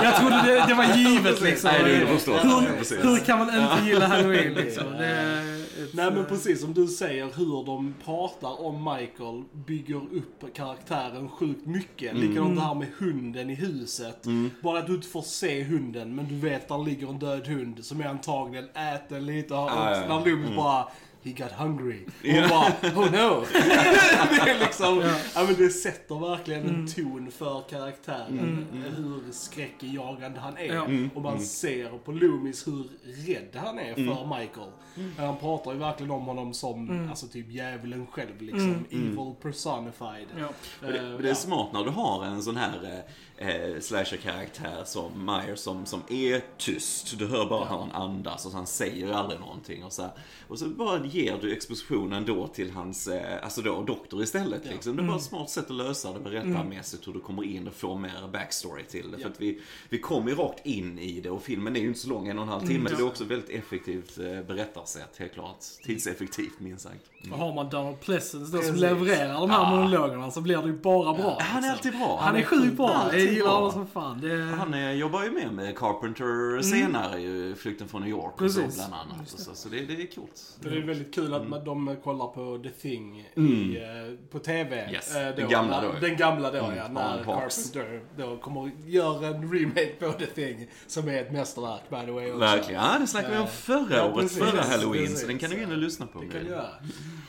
Jag 0.04 0.16
trodde 0.16 0.42
det, 0.46 0.66
det 0.68 0.74
var 0.74 0.96
givet 0.98 1.42
liksom. 1.42 1.70
Nej, 1.74 1.84
det 1.84 1.90
är 1.92 2.02
underförstått. 2.02 2.40
Ja, 2.44 2.60
Hur, 2.60 3.10
hur 3.10 3.18
kan 3.26 3.40
man 3.40 3.48
inte 3.48 3.86
gilla 3.90 4.08
Halloween 4.08 4.54
liksom? 4.54 4.84
Det 4.98 5.06
är 5.06 5.59
ett, 5.84 5.94
Nej 5.94 6.12
men 6.12 6.26
precis 6.26 6.62
som 6.62 6.74
du 6.74 6.88
säger 6.88 7.26
hur 7.26 7.66
de 7.66 7.94
pratar 8.06 8.62
om 8.62 8.84
Michael 8.84 9.44
bygger 9.54 9.96
upp 9.96 10.54
karaktären 10.54 11.30
sjukt 11.30 11.66
mycket. 11.66 12.12
Mm. 12.12 12.30
Likadant 12.30 12.56
det 12.56 12.62
här 12.62 12.76
med 12.76 12.88
hunden 12.98 13.50
i 13.50 13.56
huset. 13.56 14.26
Bara 14.64 14.80
att 14.80 14.88
du 14.88 14.96
inte 14.96 15.08
får 15.08 15.22
se 15.22 15.64
hunden 15.64 16.16
men 16.16 16.28
du 16.28 16.36
vet 16.36 16.68
där 16.68 16.78
ligger 16.78 17.10
en 17.10 17.20
död 17.20 17.48
hund 17.48 17.86
som 17.86 18.02
är 18.02 18.06
antagligen 18.06 18.70
äten 18.70 19.26
lite 19.26 19.54
och 19.54 19.60
ja, 19.60 19.96
ja. 19.96 20.08
när 20.08 20.26
Loomis 20.26 20.56
bara 20.56 20.88
He 21.24 21.32
got 21.32 21.52
hungry. 21.52 22.06
Och 22.22 22.28
Ja. 22.28 22.50
bara, 22.50 22.92
oh 22.92 23.12
no. 23.12 23.46
det 23.54 24.52
är 24.52 24.60
liksom, 24.60 25.00
ja. 25.36 25.44
men 25.46 25.56
det 25.58 25.70
sätter 25.70 26.20
verkligen 26.30 26.66
en 26.70 26.88
ton 26.88 27.32
för 27.32 27.62
karaktären. 27.70 28.66
Hur 28.98 29.32
skräckjagande 29.32 30.40
han 30.40 30.58
är. 30.58 30.74
Ja. 30.76 30.88
Och 31.16 31.22
man 31.22 31.40
ser 31.42 31.90
på 31.98 32.12
Loomis 32.12 32.68
hur 32.68 32.84
rädd 33.28 33.56
han 33.66 33.80
är 33.80 33.94
för 33.96 34.38
Michael. 34.40 34.70
Men 35.18 35.26
han 35.26 35.38
pratar 35.38 35.72
ju 35.74 35.78
verkligen 35.78 36.12
om 36.12 36.26
honom 36.26 36.54
som, 36.54 37.08
alltså 37.10 37.28
typ 37.28 37.52
djävulen 37.52 38.08
själv 38.12 38.42
liksom. 38.42 38.86
Evil 38.92 39.34
personified. 39.42 40.28
ja. 40.40 40.48
Men 40.82 40.92
det, 40.94 41.18
det 41.18 41.30
är 41.30 41.34
smart 41.34 41.68
när 41.74 41.84
du 41.84 41.90
har 41.90 42.26
en 42.26 42.44
sån 42.44 42.56
här 42.58 43.04
eh, 43.38 43.48
eh, 43.50 43.80
slasher-karaktär 43.80 44.84
som 44.86 45.26
Myers 45.26 45.60
som, 45.60 45.86
som 45.86 46.02
är 46.10 46.42
tyst. 46.58 47.20
Du 47.20 47.28
hör 47.28 47.46
bara 47.50 47.66
hur 47.66 47.78
han 47.78 47.92
andas 47.92 48.46
och 48.46 48.52
han 48.52 48.68
säger 48.68 49.12
aldrig 49.12 49.40
någonting. 49.40 49.84
Och 49.84 49.94
så, 49.94 50.02
här. 50.02 50.12
och 50.48 50.60
så 50.60 50.68
bara 50.68 50.98
ger 51.10 51.38
du 51.42 51.54
expositionen 51.54 52.26
då 52.26 52.48
till 52.48 52.72
hans, 52.72 53.08
eh, 53.08 53.44
alltså 53.44 53.62
då 53.62 53.84
doktor 53.84 54.24
istället. 54.24 54.66
Liksom. 54.66 54.96
Det 54.96 55.04
är 55.04 55.08
bara 55.08 55.18
ett 55.18 55.24
smart 55.24 55.50
sätt 55.50 55.66
att 55.70 55.76
lösa 55.76 56.14
det 56.14 56.20
berättarmässigt 56.20 57.08
hur 57.08 57.14
du 57.14 57.20
kommer 57.20 57.44
in 57.44 57.68
och 57.68 57.74
får 57.74 57.98
mer 58.00 58.30
backstory 58.34 58.84
till 58.84 59.12
det. 59.12 59.18
För 59.18 59.30
att 59.30 59.42
vi, 59.42 59.60
vi 59.90 60.00
kommer 60.00 60.30
ju 60.30 60.36
rakt 60.36 60.66
in 60.66 61.00
i 61.00 61.22
det 61.22 61.30
och 61.30 61.44
filmen 61.44 61.76
är 61.76 61.80
ju 61.80 61.88
inte 61.88 62.00
så 62.00 62.10
lång, 62.10 62.28
en 62.28 62.38
och 62.38 62.44
en 62.44 62.50
halv 62.50 62.68
timme. 62.68 62.90
Så 62.90 62.96
det 62.96 63.02
är 63.02 63.08
också 63.08 63.24
ett 63.24 63.30
väldigt 63.32 63.50
effektivt 63.50 64.18
eh, 64.18 64.26
berättarsätt, 64.26 65.18
helt 65.18 65.34
klart. 65.34 65.60
Tidseffektivt 65.86 66.60
minst 66.60 66.84
sagt. 66.84 67.10
Och 67.32 67.38
har 67.38 67.54
man 67.54 67.70
Donald 67.70 68.00
Pleasence 68.00 68.58
då 68.58 68.62
som 68.64 68.76
levererar 68.76 69.34
de 69.34 69.50
här 69.50 69.60
Ja. 69.60 69.76
monologerna 69.76 70.32
så 70.32 70.42
blir 70.42 70.58
det 70.58 70.68
ju 70.68 70.78
bara 70.78 71.14
bra. 71.14 71.38
Han 71.42 71.64
är 71.64 71.72
alltid 71.72 71.92
bra. 71.92 72.20
Han 72.22 72.36
är 72.36 72.44
sjukt 72.44 72.78
bra. 72.78 73.10
Jag 73.12 73.22
gillar 73.22 73.52
honom 73.52 73.72
som 73.72 73.88
fan. 73.88 74.22
Det... 74.22 74.56
Han 74.56 74.74
eh, 74.74 74.92
jobbar 74.92 75.24
ju 75.24 75.32
med 75.32 75.54
med 75.54 75.78
Carpenter 75.78 76.62
senare, 76.62 77.22
ju 77.22 77.56
Flykten 77.56 77.88
från 77.88 78.02
New 78.02 78.10
York 78.10 78.42
och 78.42 78.52
så, 78.52 78.60
bland 78.76 78.94
annat. 78.94 79.30
Så, 79.30 79.56
så 79.56 79.70
det, 79.70 79.86
det 79.86 79.94
är 80.02 80.16
coolt. 80.16 80.58
Det 80.62 80.70
är 80.70 80.82
väldigt 81.00 81.16
kul 81.16 81.34
att 81.34 81.48
man, 81.48 81.64
de 81.66 81.96
kollar 82.04 82.28
på 82.28 82.64
The 82.64 82.70
Thing 82.70 83.20
i, 83.36 83.78
eh, 83.78 84.30
på 84.32 84.40
TV. 84.40 84.80
Mm. 84.82 84.94
Yes, 84.94 85.16
eh, 85.16 85.36
den 85.36 85.50
gamla 85.50 85.82
då. 85.82 85.92
Den 86.02 86.18
gamla 86.18 86.52
då, 86.52 86.58
Mm, 86.58 86.78
ja. 86.78 86.88
När. 86.88 87.24
Carpenter 87.24 88.02
då 88.18 88.38
kommer 88.38 88.72
göra 88.86 89.28
en 89.28 89.54
remake 89.54 89.94
på 90.00 90.12
The 90.12 90.26
Thing. 90.26 90.68
Som 90.88 91.08
är 91.08 91.22
ett 91.22 91.32
mästerverk, 91.32 91.90
by 91.90 91.96
the 92.06 92.12
way. 92.12 92.28
Också. 92.28 92.40
Verkligen. 92.40 92.82
Ja, 92.82 92.98
det 93.00 93.08
snackade 93.08 93.34
vi 93.34 93.40
om 93.40 93.44
Eh, 93.46 93.50
förra 93.50 93.96
ja, 93.98 94.06
året, 94.06 94.16
precis, 94.16 94.38
förra 94.38 94.62
halloween. 94.62 95.04
precis. 95.04 95.22
Så 95.22 95.28
den 95.28 95.38
kan 95.40 95.50
du 95.50 95.56
gå 95.56 95.62
in 95.64 95.72
och 95.72 95.78
lyssna 95.78 96.08
på. 96.08 96.20
Det 96.22 96.28
kan 96.28 96.44
du 96.44 96.50
göra. 96.50 96.70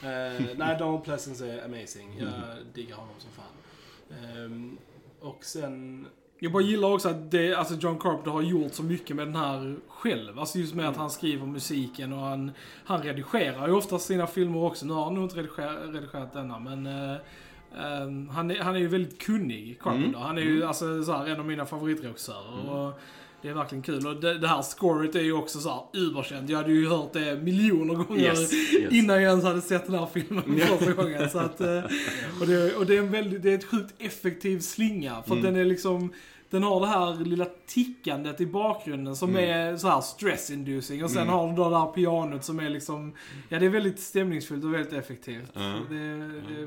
Eh, 0.03 0.43
nej, 0.57 0.77
Donald 0.79 1.05
Pleasence 1.05 1.47
är 1.53 1.65
amazing. 1.65 2.17
Jag 2.19 2.29
Mm. 2.29 2.67
diggar 2.75 2.97
honom 2.97 3.15
som 3.19 3.31
fan. 3.31 4.45
Ehm, 4.45 4.79
och 5.21 5.45
sen... 5.45 6.07
Jag 6.43 6.53
bara 6.53 6.63
gillar 6.63 6.93
också 6.93 7.09
att 7.09 7.31
det, 7.31 7.55
alltså 7.55 7.75
John 7.75 7.99
Carpenter 7.99 8.31
har 8.31 8.43
gjort 8.43 8.75
så 8.75 8.83
mycket 8.83 9.17
med 9.17 9.27
den 9.27 9.37
här 9.37 9.77
själv. 9.89 10.39
Alltså 10.39 10.59
just 10.59 10.75
med 10.75 10.89
att 10.89 10.97
han 10.97 11.11
skriver 11.11 11.47
musiken 11.47 12.13
och 12.13 12.19
han, 12.19 12.51
han 12.85 13.03
redigerar 13.03 13.69
ju 13.69 13.75
ofta 13.75 13.99
sina 13.99 14.27
filmer 14.27 14.65
också. 14.65 14.87
Nu 14.87 14.93
har 14.93 15.05
han 15.05 15.15
nog 15.15 15.25
inte 15.25 15.37
redigerat, 15.37 15.79
redigerat 15.95 16.33
denna 16.33 16.59
men 16.59 16.87
ehm, 16.87 18.29
han, 18.29 18.51
är, 18.51 18.59
han 18.59 18.75
är 18.75 18.81
ju 18.81 18.89
väldigt 18.89 19.23
kunnig, 19.23 19.79
Carpenter. 19.81 20.09
Mm. 20.09 20.21
Han 20.21 20.39
är 20.39 20.43
ju 20.43 20.65
alltså, 20.65 21.05
så 21.05 21.13
här, 21.13 21.27
en 21.27 21.41
av 21.41 21.47
mina 21.47 21.67
favoritregissörer. 21.67 22.93
Det 23.43 23.49
är 23.49 23.55
verkligen 23.55 23.83
kul. 23.83 24.07
Och 24.07 24.21
det, 24.21 24.39
det 24.39 24.49
här 24.49 24.63
scoret 24.63 25.15
är 25.15 25.21
ju 25.21 25.33
också 25.33 25.61
så 25.61 25.69
här 25.69 26.01
uberkänt. 26.01 26.51
Jag 26.51 26.59
hade 26.59 26.73
ju 26.73 26.89
hört 26.89 27.13
det 27.13 27.37
miljoner 27.43 27.95
gånger 27.95 28.23
Yes, 28.23 28.53
yes. 28.53 28.93
innan 28.93 29.23
jag 29.23 29.31
ens 29.31 29.45
hade 29.45 29.61
sett 29.61 29.87
den 29.87 29.95
här 29.95 30.07
filmen 30.13 30.61
första 30.79 30.93
gången. 30.93 31.31
Så 31.31 31.39
att, 31.39 31.61
eh, 31.61 31.83
och 32.41 32.47
det, 32.47 32.75
och 32.75 32.87
det, 32.87 32.95
är 32.95 32.99
en 32.99 33.11
väldigt, 33.11 33.43
det 33.43 33.51
är 33.51 33.55
ett 33.55 33.65
sjukt 33.65 33.95
effektiv 33.99 34.61
slinga. 34.61 35.23
För 35.27 35.37
att 35.37 35.43
den 35.43 35.57
är 35.57 35.65
liksom, 35.65 36.13
den 36.51 36.63
har 36.63 36.81
det 36.81 36.87
här 36.87 37.25
lilla 37.25 37.47
tickandet 37.67 38.41
i 38.41 38.47
bakgrunden 38.47 39.17
som 39.17 39.37
är 39.37 39.77
så 39.77 39.89
här 39.89 40.01
stress-inducing. 40.01 41.05
Och 41.05 41.11
sen 41.11 41.29
har 41.29 41.49
du 41.49 41.55
då 41.57 41.71
det 41.71 41.79
här 41.79 41.87
pianot 41.87 42.45
som 42.45 42.61
är 42.61 42.71
liksom, 42.71 43.15
ja 43.49 43.59
det 43.59 43.67
är 43.67 43.71
väldigt 43.71 44.01
stämningsfullt 44.01 44.65
och 44.65 44.75
väldigt 44.75 44.93
effektivt. 44.93 45.51
Ja. 45.55 45.61
Det, 45.61 45.95
det, 46.19 46.67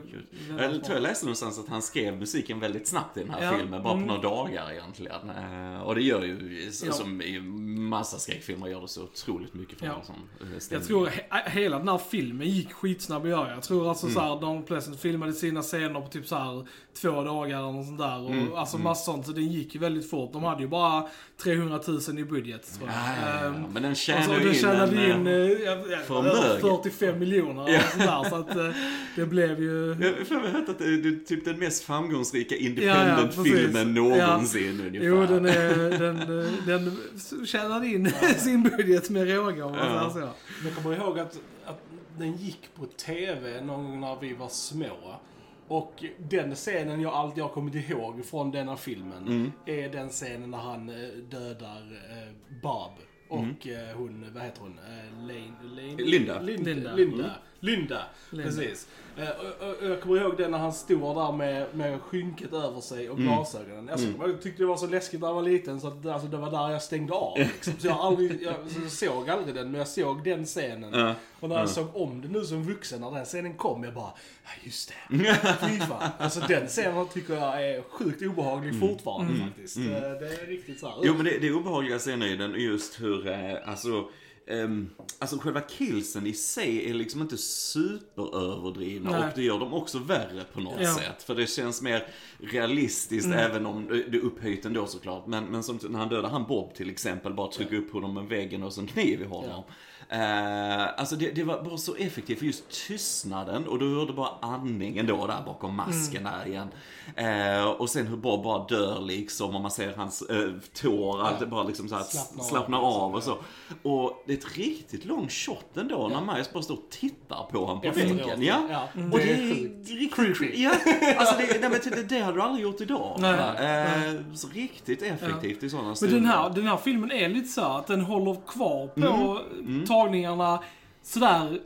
det 0.57 0.63
Jag 0.63 0.83
tror 0.83 0.95
jag 0.95 1.01
läste 1.03 1.25
någonstans 1.25 1.59
att 1.59 1.67
han 1.69 1.81
skrev 1.81 2.17
musiken 2.17 2.59
väldigt 2.59 2.87
snabbt 2.87 3.17
i 3.17 3.19
den 3.19 3.29
här 3.29 3.43
Ja, 3.43 3.57
filmen, 3.57 3.83
bara 3.83 3.93
på 3.93 3.97
mm. 3.97 4.07
några 4.07 4.21
dagar 4.21 4.71
egentligen. 4.71 5.29
Eh, 5.29 5.81
Och 5.81 5.95
det 5.95 6.01
gör 6.01 6.21
ju, 6.23 6.71
Ja. 6.85 6.91
som 6.91 7.21
i 7.21 7.39
massa 7.79 8.17
skräckfilmer, 8.19 8.67
gör 8.67 8.81
det 8.81 8.87
så 8.87 9.03
otroligt 9.03 9.53
mycket 9.53 9.79
för 9.79 9.85
Ja. 9.85 9.93
en 9.99 10.05
sån 10.05 10.15
eh, 10.41 10.53
Jag 10.53 10.61
stämning. 10.61 10.87
tror 10.87 11.07
he 11.07 11.49
hela 11.49 11.77
den 11.79 11.87
här 11.87 11.97
filmen 11.97 12.47
gick 12.49 12.73
skitsnabbt 12.73 13.23
att 13.23 13.29
göra. 13.29 13.49
Jag 13.53 13.63
tror 13.63 13.89
alltså 13.89 14.05
Mm. 14.05 14.15
såhär, 14.15 14.41
Donald 14.41 14.67
Pleasant 14.67 14.99
filmade 14.99 15.33
sina 15.33 15.61
scener 15.61 16.01
på 16.01 16.07
typ 16.07 16.27
såhär 16.27 16.67
två 17.01 17.23
dagar 17.23 17.57
eller 17.59 17.71
något 17.71 17.85
sånt 17.85 17.99
där. 17.99 18.19
Och 18.21 18.31
Mm, 18.31 18.53
alltså 18.53 18.77
massa 18.77 19.11
sånt, 19.11 19.25
så 19.25 19.31
den 19.31 19.47
gick 19.47 19.72
ju 19.75 19.79
väldigt 19.79 20.09
fort. 20.09 20.33
De 20.33 20.43
hade 20.43 20.61
ju 20.61 20.67
bara 20.67 21.03
300 21.43 21.79
000 21.87 22.19
i 22.19 22.23
budget 22.25 22.73
tror 22.77 22.89
jag. 22.89 22.97
Ja, 22.97 23.29
ja, 23.31 23.39
ja. 23.41 23.47
Ehm, 23.47 23.61
Men 23.73 23.83
den 23.83 23.91
och 23.91 23.97
så, 23.97 24.03
tjänar 24.03 24.27
och 24.29 24.33
ju 24.33 24.39
den 24.39 24.47
in 24.53 24.59
tjänade 24.61 25.01
en... 25.05 25.21
in 25.21 25.27
eh, 25.27 25.33
eh, 25.33 25.49
ja, 25.51 25.77
ja, 25.89 25.97
förmögen. 26.07 26.37
över 26.37 26.59
45 26.59 27.19
miljoner 27.19 27.65
där. 27.65 28.29
Så 28.29 28.35
att 28.35 28.55
eh, 28.55 28.69
det 29.15 29.25
blev 29.25 29.59
ju... 29.61 29.95
Jag 30.29 30.39
har 30.39 30.47
hört 30.47 30.69
att 30.69 30.79
det 30.79 30.85
är 30.85 31.25
typ 31.25 31.45
den 31.45 31.59
mest 31.59 31.83
framgångsrika 31.83 32.55
Ja, 32.55 32.61
ja, 32.61 32.67
independent-filmen 32.69 33.93
någonsin 33.93 34.81
ungefär. 34.87 35.07
Jo, 35.07 35.25
den, 35.25 35.45
är, 35.45 35.99
den, 35.99 36.17
eh, 36.39 36.51
den 36.67 36.97
tjänade 37.45 37.87
in 37.87 38.11
sin 38.37 38.63
budget 38.63 39.09
med 39.09 39.35
råge 39.35 39.61
om 39.63 39.71
man 39.71 39.79
Ja. 39.93 40.11
säger 40.13 40.27
så. 40.27 40.33
Jag 40.67 40.75
kommer 40.83 40.95
ihåg 40.97 41.19
att, 41.19 41.37
att 41.65 41.81
den 42.17 42.35
gick 42.37 42.69
på 42.75 42.85
TV 42.85 43.61
någon 43.61 43.83
gång 43.83 43.99
när 43.99 44.17
vi 44.21 44.33
var 44.33 44.49
små. 44.49 45.19
Och 45.67 46.03
den 46.17 46.55
scenen 46.55 47.01
jag 47.01 47.13
alltid 47.13 47.43
har 47.43 47.49
kommit 47.49 47.89
ihåg 47.89 48.25
från 48.25 48.51
denna 48.51 48.77
filmen 48.77 49.27
Mm. 49.27 49.51
är 49.65 49.89
den 49.89 50.09
scenen 50.09 50.51
när 50.51 50.57
han 50.57 50.89
eh, 50.89 50.95
dödar 51.29 51.81
eh, 52.11 52.33
Bob. 52.61 52.91
Och 53.27 53.67
eh, 53.67 53.95
hon, 53.97 54.25
vad 54.33 54.43
heter 54.43 54.61
hon? 54.61 54.79
Eh, 54.79 55.19
Lane, 55.27 55.53
Lane? 55.75 55.93
Mm. 55.93 56.05
Linda. 56.05 56.39
Linda. 56.41 56.71
Linda. 56.71 56.95
Linda. 56.95 57.31
Mm. 57.63 57.75
Linda. 57.79 58.01
Linda. 58.29 58.49
Precis. 58.49 58.87
Eh, 59.17 59.29
och, 59.29 59.67
och, 59.69 59.77
och 59.83 59.89
jag 59.89 60.01
kommer 60.01 60.21
ihåg 60.21 60.37
det 60.37 60.47
när 60.47 60.57
han 60.57 60.73
stod 60.73 61.15
där 61.15 61.31
med, 61.31 61.65
med 61.75 62.01
skynket 62.01 62.53
över 62.53 62.81
sig 62.81 63.09
och 63.09 63.17
glasögonen. 63.17 63.89
Alltså, 63.89 64.07
Jag 64.19 64.41
tyckte 64.41 64.63
det 64.63 64.67
var 64.67 64.77
så 64.77 64.87
läskigt 64.87 65.19
när 65.21 65.27
jag 65.27 65.35
var 65.35 65.41
liten 65.41 65.81
så 65.81 65.87
att, 65.87 66.05
alltså, 66.05 66.27
det 66.27 66.37
var 66.37 66.51
där 66.51 66.69
jag 66.71 66.81
stängde 66.81 67.13
av. 67.13 67.37
Liksom. 67.39 67.73
Så 67.79 67.87
jag, 67.87 67.97
aldrig, 67.97 68.41
jag 68.41 68.55
så 68.83 68.89
såg 68.89 69.29
aldrig 69.29 69.55
den, 69.55 69.71
men 69.71 69.79
jag 69.79 69.87
såg 69.87 70.23
den 70.23 70.45
scenen. 70.45 70.93
Ja. 70.93 71.15
Och 71.39 71.49
när 71.49 71.59
jag 71.59 71.69
såg 71.69 71.95
om 71.95 72.21
det 72.21 72.27
nu 72.27 72.45
som 72.45 72.63
vuxen, 72.63 73.01
när 73.01 73.11
den 73.11 73.25
scenen 73.25 73.53
kom, 73.53 73.83
jag 73.83 73.93
bara, 73.93 74.11
ja 74.43 74.49
just 74.63 74.89
det. 75.09 75.17
Fy 75.67 75.79
fan. 75.79 76.09
Alltså 76.17 76.39
den 76.39 76.67
scenen 76.67 77.07
tycker 77.07 77.33
jag 77.35 77.69
är 77.69 77.81
sjukt 77.81 78.21
obehaglig 78.21 78.79
fortfarande 78.79 79.33
faktiskt. 79.45 79.77
Eh, 79.77 79.83
Det 79.83 80.41
är 80.41 80.47
riktigt 80.47 80.79
så 80.79 80.87
här. 80.87 80.95
Jo 81.03 81.13
men 81.13 81.25
det, 81.25 81.37
det 81.39 81.47
är 81.47 81.55
obehagliga 81.55 81.99
scener 81.99 82.27
i 82.27 82.35
den, 82.35 82.53
just 82.53 83.01
hur, 83.01 83.27
eh, 83.27 83.69
alltså, 83.69 84.09
ehm, 84.47 84.89
alltså 85.19 85.37
själva 85.37 85.61
killsen 85.61 86.27
i 86.27 86.33
sig 86.33 86.89
är 86.89 86.93
liksom 86.93 87.21
inte 87.21 87.37
superöverdrivna 87.37 89.11
Nej. 89.11 89.19
och 89.23 89.31
det 89.35 89.43
gör 89.43 89.59
dem 89.59 89.73
också 89.73 89.99
värre 89.99 90.43
på 90.53 90.59
något 90.59 90.81
Ja. 90.81 90.93
sätt. 90.95 91.23
För 91.23 91.35
det 91.35 91.47
känns 91.47 91.81
mer 91.81 92.07
realistiskt 92.39 93.33
även 93.33 93.65
om 93.65 93.87
det 93.87 94.17
är 94.17 94.21
upphöjt 94.21 94.65
ändå 94.65 94.85
såklart. 94.85 95.27
Men, 95.27 95.45
men 95.45 95.63
som 95.63 95.79
när 95.89 95.99
han 95.99 96.09
dödar 96.09 96.29
han 96.29 96.43
Bob 96.47 96.73
till 96.75 96.89
exempel, 96.89 97.33
bara 97.33 97.51
trycker 97.51 97.75
upp 97.77 97.93
honom 97.93 98.13
med 98.13 98.23
väggen 98.25 98.63
och 98.63 98.73
så 98.73 98.81
en 98.81 98.87
kniv 98.87 99.21
i 99.21 99.25
honom. 99.25 99.63
Eh, 100.09 100.99
alltså 100.99 101.15
det, 101.15 101.31
det 101.31 101.43
var 101.43 101.63
bara 101.63 101.77
så 101.77 101.95
effektivt, 101.95 102.39
för 102.39 102.45
just 102.45 102.87
tystnaden 102.87 103.67
och 103.67 103.79
du 103.79 103.95
hörde 103.95 104.13
bara 104.13 104.29
andningen 104.41 105.07
då 105.07 105.27
där 105.27 105.41
bakom 105.45 105.75
masken 105.75 106.23
där 106.23 106.47
igen. 106.47 106.67
Eh, 107.15 107.65
och 107.65 107.89
sen 107.89 108.07
hur 108.07 108.17
Bob 108.17 108.43
bara 108.43 108.65
dör 108.67 109.01
liksom 109.01 109.55
och 109.55 109.61
man 109.61 109.71
ser 109.71 109.93
hans 109.95 110.21
eh, 110.21 110.51
tår, 110.81 111.21
allt 111.21 111.39
det 111.39 111.45
bara 111.45 111.63
liksom 111.63 111.89
så 111.89 111.95
här 111.95 112.03
Slappnar 112.03 112.43
slappnar, 112.43 112.77
av, 112.77 112.85
av 112.85 113.15
och 113.15 113.23
så. 113.23 113.37
Och 113.83 114.23
det 114.35 114.43
är 114.45 114.47
ett 114.49 114.57
riktigt 114.57 115.05
långt 115.05 115.31
shot 115.31 115.77
ändå 115.77 116.07
när 116.07 116.33
Miles 116.33 116.53
bara 116.53 116.63
står 116.63 116.75
och 116.75 116.89
tittar 116.89 117.47
på 117.51 117.65
honom 117.65 117.81
på 117.81 117.91
väggen. 117.91 118.41
Ja. 118.43 118.67
ja. 118.69 118.87
Och 119.11 119.17
Det 119.19 119.23
det 119.25 119.31
är 119.31 119.37
är 119.51 119.55
sjukt. 119.55 119.89
riktigt 119.89 120.37
Creepy. 120.37 120.61
Ja, 120.63 120.71
alltså 121.17 121.35
det, 121.37 121.59
nej, 121.61 121.69
men 121.69 121.79
det, 121.95 122.03
det 122.09 122.19
hade 122.19 122.37
du 122.37 122.41
aldrig 122.41 122.63
gjort 122.63 122.81
idag. 122.81 123.17
Nej, 123.19 123.33
Eh, 123.33 124.13
så 124.35 124.47
riktigt 124.47 125.01
effektivt 125.01 125.63
i 125.63 125.69
sådana 125.69 125.87
Men 125.87 125.95
stunder. 125.95 126.15
den 126.15 126.25
här, 126.25 126.49
den 126.49 126.67
här 126.67 126.77
filmen 126.77 127.11
är 127.11 127.29
lite 127.29 127.47
så 127.47 127.61
att 127.61 127.87
den 127.87 128.01
håller 128.01 128.35
kvar 128.47 128.87
på 128.87 129.39
Mm. 129.59 129.85
tagningarna 129.85 130.59
sådär 131.03 131.59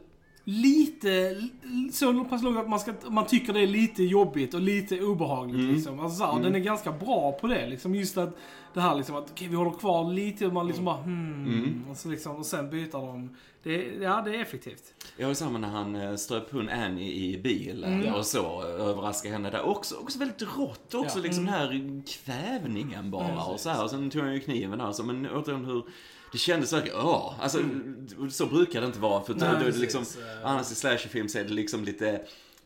lite, 0.50 1.42
så 1.92 2.24
pass 2.24 2.44
långt 2.44 2.58
att 2.58 2.70
man, 2.70 2.80
ska, 2.80 2.94
man 3.10 3.26
tycker 3.26 3.54
det 3.54 3.60
är 3.60 3.68
lite 3.68 4.04
jobbigt 4.04 4.54
och 4.54 4.62
lite 4.62 5.02
obehagligt 5.02 5.56
Mm. 5.62 5.76
liksom. 5.76 6.00
Alltså, 6.00 6.18
så 6.18 6.26
här, 6.34 6.44
Den 6.44 6.56
är 6.56 6.60
ganska 6.60 6.92
bra 6.92 7.32
på 7.32 7.48
det 7.48 7.68
liksom. 7.70 7.96
Just 7.96 8.18
att 8.18 8.38
det 8.74 8.82
här 8.82 8.96
liksom 8.96 9.16
att 9.16 9.32
okej, 9.32 9.48
vi 9.48 9.56
håller 9.56 9.72
kvar 9.72 10.14
lite 10.14 10.46
och 10.48 10.54
man 10.54 10.68
liksom 10.68 10.86
bara 10.86 10.98
hmm. 10.98 11.46
Mm. 11.48 11.84
Och, 11.90 11.98
så 11.98 12.10
liksom, 12.10 12.36
och 12.36 12.46
sen 12.46 12.70
byter 12.70 12.92
de. 12.92 13.36
Det, 13.64 13.76
är- 13.76 14.02
ja, 14.04 14.22
det 14.26 14.36
är 14.36 14.42
effektivt. 14.42 14.84
Jag 15.18 15.28
var 15.28 15.34
samma 15.34 15.58
när 15.58 15.68
han 15.68 15.96
eh, 15.96 16.16
ströp 16.16 16.52
hon 16.52 16.70
Annie 16.70 17.12
i 17.12 17.38
bilen 17.44 17.94
Mm. 18.02 18.14
och 18.14 18.26
så, 18.26 18.40
eh, 18.40 18.88
överraskade 18.88 19.34
henne 19.34 19.50
där. 19.50 19.62
Också, 19.66 19.96
också 19.96 20.20
väldigt 20.20 20.42
rått 20.58 20.94
också, 20.94 21.20
Ja. 21.20 21.24
liksom 21.24 21.46
den 21.46 21.54
här 21.54 22.02
kvävningen 22.08 23.12
bara 23.12 23.26
Mm, 23.28 23.38
och 23.40 23.60
så 23.60 23.70
här. 23.70 23.84
Och 23.84 23.90
sen 23.90 24.10
tog 24.10 24.22
han 24.22 24.34
ju 24.34 24.40
kniven 24.40 24.80
där, 24.80 24.92
så, 24.92 25.04
men 25.04 25.28
återigen 25.30 25.66
hur 25.66 25.84
det 26.32 26.38
kändes 26.38 26.74
verkligen, 26.74 26.98
åh, 27.00 27.34
alltså 27.40 27.60
så 28.32 28.46
brukar 28.46 28.82
det 28.82 28.88
inte 28.88 29.00
vara. 29.00 29.24
För 29.24 29.34
Mm. 29.34 29.48
Nej, 29.52 29.62
då 29.62 29.68
är 29.68 29.72
det 29.72 29.78
liksom, 29.78 30.02
Eh. 30.02 30.46
annars 30.52 30.72
i 30.72 30.76
slasherfilm 30.76 31.30
så 31.30 31.40
är 31.40 31.44
det 31.44 31.54
liksom 31.54 31.84
lite 31.84 32.22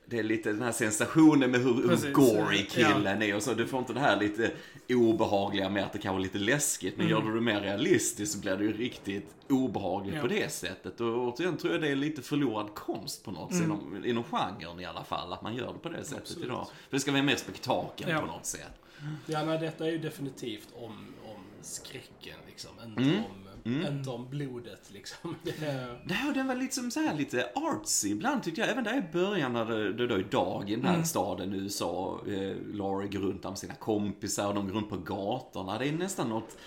det 0.05 0.19
är 0.19 0.23
lite 0.23 0.51
den 0.51 0.61
här 0.61 0.71
sensationen 0.71 1.51
med 1.51 1.59
hur, 1.61 1.73
hur 1.73 1.87
Precis, 1.87 2.13
gory 2.13 2.57
ja. 2.75 2.93
killen 2.93 3.21
är 3.21 3.35
och 3.35 3.43
så. 3.43 3.53
Du 3.53 3.67
får 3.67 3.79
inte 3.79 3.93
det 3.93 3.99
här 3.99 4.19
lite 4.19 4.51
obehagliga 4.89 5.69
med 5.69 5.83
att 5.83 5.93
det 5.93 5.99
kan 5.99 6.13
vara 6.13 6.23
lite 6.23 6.37
läskigt. 6.37 6.97
Men 6.97 7.07
gör 7.07 7.21
du 7.21 7.33
det 7.35 7.41
mer 7.41 7.61
realistiskt 7.61 8.33
så 8.33 8.39
blir 8.39 8.57
det 8.57 8.63
ju 8.63 8.73
riktigt 8.77 9.29
obehagligt 9.49 10.15
Ja. 10.15 10.21
på 10.21 10.27
det 10.27 10.51
sättet. 10.51 11.01
Och 11.01 11.07
återigen 11.27 11.57
tror 11.57 11.73
jag 11.73 11.81
det 11.81 11.87
är 11.87 11.95
lite 11.95 12.21
förlorad 12.21 12.75
konst 12.75 13.23
på 13.25 13.31
något 13.31 13.53
sätt, 13.53 13.63
inom, 13.63 14.05
inom 14.05 14.23
genren 14.23 14.79
i 14.79 14.85
alla 14.85 15.03
fall. 15.03 15.33
Att 15.33 15.41
man 15.41 15.55
gör 15.55 15.73
det 15.73 15.79
på 15.79 15.89
det 15.89 16.03
sättet 16.03 16.21
Absolut. 16.21 16.45
idag. 16.45 16.67
För 16.89 16.95
det 16.97 16.99
ska 16.99 17.11
vara 17.11 17.23
mer 17.23 17.35
spektakel 17.35 18.09
Ja. 18.09 18.19
på 18.19 18.25
något 18.25 18.45
sätt. 18.45 18.81
Ja, 19.25 19.45
nej, 19.45 19.59
detta 19.59 19.87
är 19.87 19.91
ju 19.91 19.97
definitivt 19.97 20.67
om, 20.75 20.91
om 21.25 21.41
skräcken 21.61 22.37
liksom. 22.47 22.71
Inte, 22.85 23.01
Mm. 23.01 23.15
om, 23.15 23.40
inte 23.65 24.09
om 24.09 24.29
blodet 24.29 24.91
liksom. 24.91 25.35
Det 25.43 25.65
är, 25.65 26.01
Det 26.07 26.13
här, 26.13 26.33
den 26.33 26.47
var 26.47 26.55
liksom 26.55 26.91
så 26.91 26.99
här 26.99 27.15
lite 27.15 27.49
artsy 27.55 28.09
ibland 28.11 28.43
tyckte 28.43 28.61
jag. 28.61 28.69
Även 28.69 28.83
där 28.83 28.97
i 28.97 29.13
början 29.13 29.53
när 29.53 29.65
det, 29.65 29.93
det 29.93 30.07
då 30.07 30.15
är 30.15 30.23
dag 30.23 30.69
i 30.69 30.75
den 30.75 30.85
här 30.85 31.03
staden 31.03 31.53
i 31.53 31.57
USA. 31.57 32.19
Eh, 32.27 32.55
Laurie 32.73 33.09
går 33.09 33.19
runt 33.19 33.41
där 33.43 33.49
med 33.49 33.59
sina 33.59 33.73
kompisar 33.75 34.47
och 34.47 34.55
de 34.55 34.67
går 34.67 34.73
runt 34.73 34.89
på 34.89 34.97
gatorna. 34.97 35.77
Det 35.77 35.87
är 35.87 35.91
nästan 35.93 36.29
något 36.29 36.57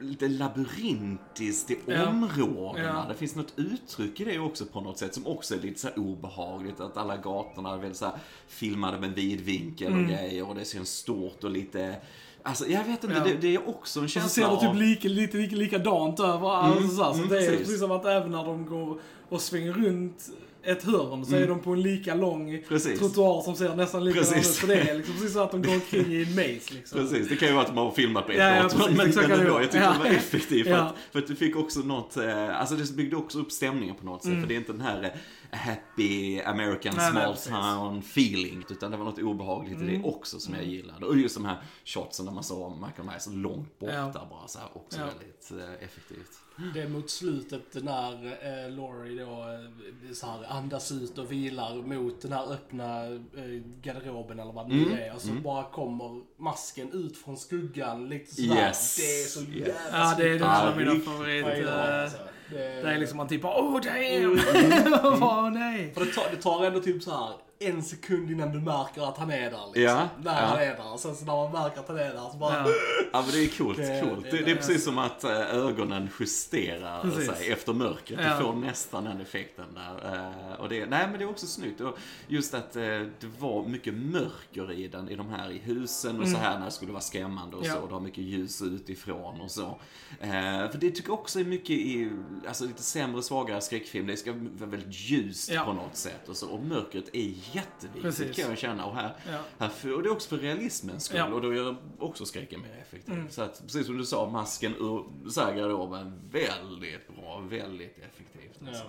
lite 0.00 0.28
labyrintiskt 0.28 1.70
i 1.70 1.78
Ja. 1.86 2.06
områdena. 2.08 2.88
Ja. 2.88 3.06
Det 3.08 3.14
finns 3.14 3.36
något 3.36 3.52
uttryck 3.56 4.20
i 4.20 4.24
det 4.24 4.38
också 4.38 4.66
på 4.66 4.80
något 4.80 4.98
sätt 4.98 5.14
som 5.14 5.26
också 5.26 5.54
är 5.54 5.58
lite 5.58 5.80
så 5.80 5.88
här 5.88 5.98
obehagligt. 5.98 6.80
Att 6.80 6.96
alla 6.96 7.16
gatorna 7.16 7.74
är 7.74 7.78
väl 7.78 7.94
så 7.94 8.04
här 8.04 8.14
filmade 8.48 9.00
med 9.00 9.12
vidvinkel 9.14 9.92
och 9.92 10.04
grejer 10.08 10.48
och 10.48 10.54
det 10.54 10.64
känns 10.68 10.90
stort 10.96 11.44
och 11.44 11.50
lite 11.50 11.96
Alltså 12.42 12.66
jag 12.66 12.84
vet 12.84 13.04
inte, 13.04 13.16
Ja. 13.16 13.24
det, 13.24 13.34
det 13.34 13.54
är 13.54 13.68
också 13.68 13.98
en 14.00 14.04
Och 14.04 14.10
så 14.10 14.20
känsla 14.20 14.28
ser 14.28 14.54
det 14.54 14.60
typ 14.60 14.68
av... 14.68 14.76
lite, 14.76 15.08
lite 15.08 15.56
likadant 15.56 16.20
överallt. 16.20 16.78
Mm, 16.78 16.90
så 16.90 17.02
här, 17.02 17.12
så 17.12 17.16
mm, 17.18 17.28
det 17.28 17.36
är 17.36 17.40
precis. 17.46 17.58
precis 17.58 17.80
som 17.80 17.90
att 17.90 18.04
även 18.04 18.30
när 18.30 18.44
de 18.44 18.66
går 18.66 18.98
och 19.28 19.40
svänger 19.40 19.72
runt 19.72 20.28
ett 20.64 20.82
hörn 20.84 21.24
så 21.26 21.36
är 21.36 21.48
de 21.48 21.60
på 21.60 21.72
en 21.72 21.82
lika 21.82 22.14
lång 22.14 22.48
Mm. 22.50 22.62
Precis. 22.68 22.98
trottoar 22.98 23.42
som 23.42 23.56
ser 23.56 23.74
nästan 23.76 24.04
likadan 24.04 24.38
ut. 24.38 24.46
Så 24.46 24.66
det 24.66 24.74
är 24.74 24.94
liksom 24.94 25.14
precis 25.14 25.32
så 25.32 25.40
att 25.42 25.50
de 25.50 25.62
går 25.62 25.74
omkring 25.74 26.12
i 26.12 26.22
en 26.22 26.34
maze 26.34 26.74
liksom. 26.74 26.98
Precis, 27.00 27.28
det 27.28 27.36
kan 27.36 27.48
ju 27.48 27.54
vara 27.54 27.62
att 27.64 27.68
de 27.74 27.76
har 27.78 27.90
filmat 27.90 28.26
på 28.26 28.32
ett 28.32 28.38
Ja, 28.38 28.56
ja, 28.56 28.62
datum, 28.62 28.78
precis, 28.96 29.16
men, 29.16 29.28
men 29.30 29.40
ändå, 29.40 29.52
jag 29.52 29.62
tyckte 29.62 29.78
det 29.78 29.98
var 29.98 30.06
Ja. 30.06 30.12
effektivt. 30.12 30.66
För, 30.66 30.70
Ja. 30.72 30.78
att, 30.80 30.94
för 31.12 31.18
att 31.18 31.26
du 31.26 31.36
fick 31.36 31.56
också 31.56 31.80
något, 31.80 32.16
eh, 32.16 32.60
alltså 32.60 32.74
det 32.76 32.92
byggde 32.92 33.16
också 33.16 33.38
upp 33.38 33.52
stämningen 33.52 33.94
på 33.96 34.04
något 34.06 34.22
sätt. 34.24 34.40
För 34.40 34.46
det 34.46 34.54
är 34.54 34.58
inte 34.58 34.72
den 34.72 34.80
här 34.80 35.02
eh, 35.50 35.58
happy 35.58 36.40
American 36.40 36.94
Nej, 36.96 37.12
nej, 37.14 37.36
small. 37.36 37.62
Mm. 37.62 37.78
town 37.78 37.98
feeling. 37.98 38.64
Utan 38.70 38.90
det 38.90 38.96
var 38.96 39.04
något 39.04 39.18
obehagligt 39.18 39.80
i 39.80 39.84
det 39.84 40.02
också 40.04 40.38
som 40.40 40.54
jag 40.54 40.64
gillade. 40.64 41.06
Och 41.06 41.16
just 41.18 41.34
de 41.34 41.44
här 41.44 41.62
shotsen 41.84 42.26
där 42.26 42.32
man 42.32 42.44
såg 42.44 42.72
Michael 42.86 43.08
Myers 43.08 43.26
långt 43.26 43.78
borta 43.78 43.92
Ja. 44.14 44.26
bara 44.30 44.48
så 44.48 44.58
här, 44.58 44.68
också 44.74 44.98
Ja. 45.00 45.06
väldigt 45.06 45.50
eh, 45.68 45.84
effektivt. 45.84 46.30
Det 46.74 46.80
är 46.82 46.88
mot 46.88 47.10
slutet 47.10 47.84
när 47.84 48.12
eh, 48.26 48.70
Laurie 48.70 49.24
då 49.24 49.30
eh, 49.30 50.12
så 50.14 50.26
här, 50.26 50.44
andas 50.48 50.92
ut 50.92 51.18
och 51.18 51.32
vilar 51.32 51.74
mot 51.74 52.22
den 52.22 52.32
här 52.32 52.52
öppna 52.52 53.04
eh, 53.06 53.62
garderoben 53.82 54.38
eller 54.40 54.52
vad 54.52 54.68
det 54.68 54.74
Mm. 54.74 54.88
nu 54.88 55.00
är. 55.00 55.14
Och 55.14 55.20
så 55.20 55.32
bara 55.32 55.64
kommer 55.64 56.22
masken 56.42 56.92
ut 56.92 57.16
från 57.16 57.36
skuggan 57.36 58.08
lite 58.08 58.34
sådär. 58.34 58.56
Yes. 58.56 58.96
Det 58.96 59.02
är 59.02 59.26
så 59.26 59.40
jävla 59.40 59.66
Yes. 59.66 59.76
Ja, 59.92 60.14
det 60.18 60.28
är 60.28 60.38
Ja, 60.38 60.58
som 60.60 60.68
är 60.68 60.76
mina 60.76 60.90
riktigt 60.90 61.08
favorit. 61.12 61.46
Jag 61.46 61.56
gillar 61.58 61.86
det, 61.86 61.96
eh, 61.96 62.02
alltså. 62.02 62.18
Det, 62.50 62.58
Det 62.82 62.90
är 62.90 62.98
liksom 62.98 63.16
man 63.16 63.28
typ 63.28 63.44
oh 63.44 63.80
damn! 63.80 63.94
Mm. 63.94 64.92
Åh 65.22 65.50
nej! 65.50 65.92
För 65.94 66.04
det 66.04 66.12
tar, 66.12 66.30
det 66.30 66.42
tar 66.42 66.64
ändå 66.64 66.80
typ 66.80 67.02
så 67.02 67.10
här 67.10 67.32
en 67.68 67.82
sekund 67.82 68.30
innan 68.30 68.52
du 68.52 68.60
märker 68.60 69.08
att 69.08 69.16
han 69.18 69.30
är 69.30 69.50
där 69.50 69.66
liksom. 69.74 69.82
Ja, 69.82 70.08
När 70.22 70.40
ja. 70.40 70.46
han 70.46 70.58
är 70.58 70.66
där. 70.76 70.92
Och 70.92 71.00
sen 71.00 71.16
så 71.16 71.24
när 71.24 71.32
man 71.32 71.52
märker 71.52 71.80
att 71.80 71.88
han 71.88 71.98
är 71.98 72.14
där 72.14 72.28
så 72.32 72.36
bara... 72.36 72.54
Ja. 72.58 72.66
Ja 73.12 73.22
men 73.22 73.30
det 73.32 73.44
är 73.44 73.58
coolt, 73.58 73.76
Det- 73.78 74.00
coolt. 74.08 74.24
det- 74.24 74.30
Det, 74.36 74.44
det 74.44 74.50
är 74.50 74.56
precis 74.56 74.84
som 74.84 74.98
att 74.98 75.24
eh, 75.24 75.30
ögonen 75.40 76.08
justerar 76.20 77.02
Precis. 77.02 77.30
sig 77.36 77.52
efter 77.52 77.72
mörkret. 77.72 78.20
Ja. 78.22 78.36
Du 78.38 78.44
får 78.44 78.52
nästan 78.52 79.04
den 79.04 79.20
effekten 79.20 79.64
där. 79.74 80.14
Eh, 80.14 80.60
Och 80.60 80.68
det, 80.68 80.86
nej 80.86 81.08
men 81.08 81.18
det 81.18 81.24
är 81.24 81.30
också 81.30 81.46
snyggt. 81.46 81.80
Och 81.80 81.98
just 82.28 82.54
att 82.54 82.76
eh, 82.76 82.82
det 82.82 83.26
var 83.38 83.64
mycket 83.68 83.94
mörker 83.94 84.72
i 84.72 84.88
den, 84.88 85.08
i 85.08 85.14
de 85.16 85.28
här 85.30 85.50
i 85.50 85.58
husen 85.58 86.20
och 86.20 86.28
så 86.28 86.36
här 86.36 86.58
när 86.58 86.64
det 86.66 86.70
skulle 86.72 86.92
vara 86.92 87.02
skrämmande 87.02 87.56
och 87.56 87.62
Mm. 87.64 87.74
Ja. 87.76 87.80
så. 87.82 87.86
Det 87.86 87.92
har 87.94 88.00
mycket 88.00 88.24
ljus 88.24 88.62
utifrån 88.62 89.40
och 89.40 89.50
så. 89.50 89.78
För 90.20 90.78
det 90.78 90.90
tycker 90.90 91.08
jag 91.10 91.18
också 91.18 91.40
är 91.40 91.44
mycket 91.44 91.70
i, 91.70 92.10
alltså 92.48 92.64
lite 92.64 92.82
sämre, 92.82 93.22
svagare 93.22 93.60
skräckfilm. 93.60 94.06
Det 94.06 94.16
ska 94.16 94.32
vara 94.32 94.70
väldigt 94.70 94.94
ljust 95.10 95.50
Ja. 95.50 95.64
på 95.64 95.72
något 95.72 95.96
sätt 95.96 96.28
och 96.28 96.36
så. 96.36 96.48
Och 96.48 96.64
mörkret 96.64 97.04
är 97.12 97.34
jätteviktigt 97.52 98.02
Precis. 98.02 98.36
kan 98.36 98.48
jag 98.48 98.58
känna. 98.58 98.84
Och 98.86 98.94
här, 98.94 99.16
Ja. 99.30 99.38
här 99.58 99.68
för, 99.68 99.94
och 99.94 100.02
det 100.02 100.08
är 100.08 100.12
också 100.12 100.28
för 100.28 100.38
realismens 100.38 101.04
skull. 101.04 101.16
Ja. 101.18 101.24
Mm. 101.24 101.34
Och 101.34 101.42
då 101.42 101.54
gör 101.54 101.76
också 101.98 102.26
skräcken 102.26 102.60
mer 102.60 102.78
effektiv. 102.82 103.28
Så 103.30 103.42
att, 103.42 103.62
precis 103.62 103.86
som 103.86 103.98
du 103.98 104.04
sa, 104.04 104.30
masken 104.30 104.74
ur 104.74 105.04
här 105.40 105.54
garderoben, 105.54 106.20
väldigt 106.30 107.16
bra, 107.16 107.38
väldigt 107.48 107.98
effektivt. 107.98 108.31
Ja. 108.72 108.80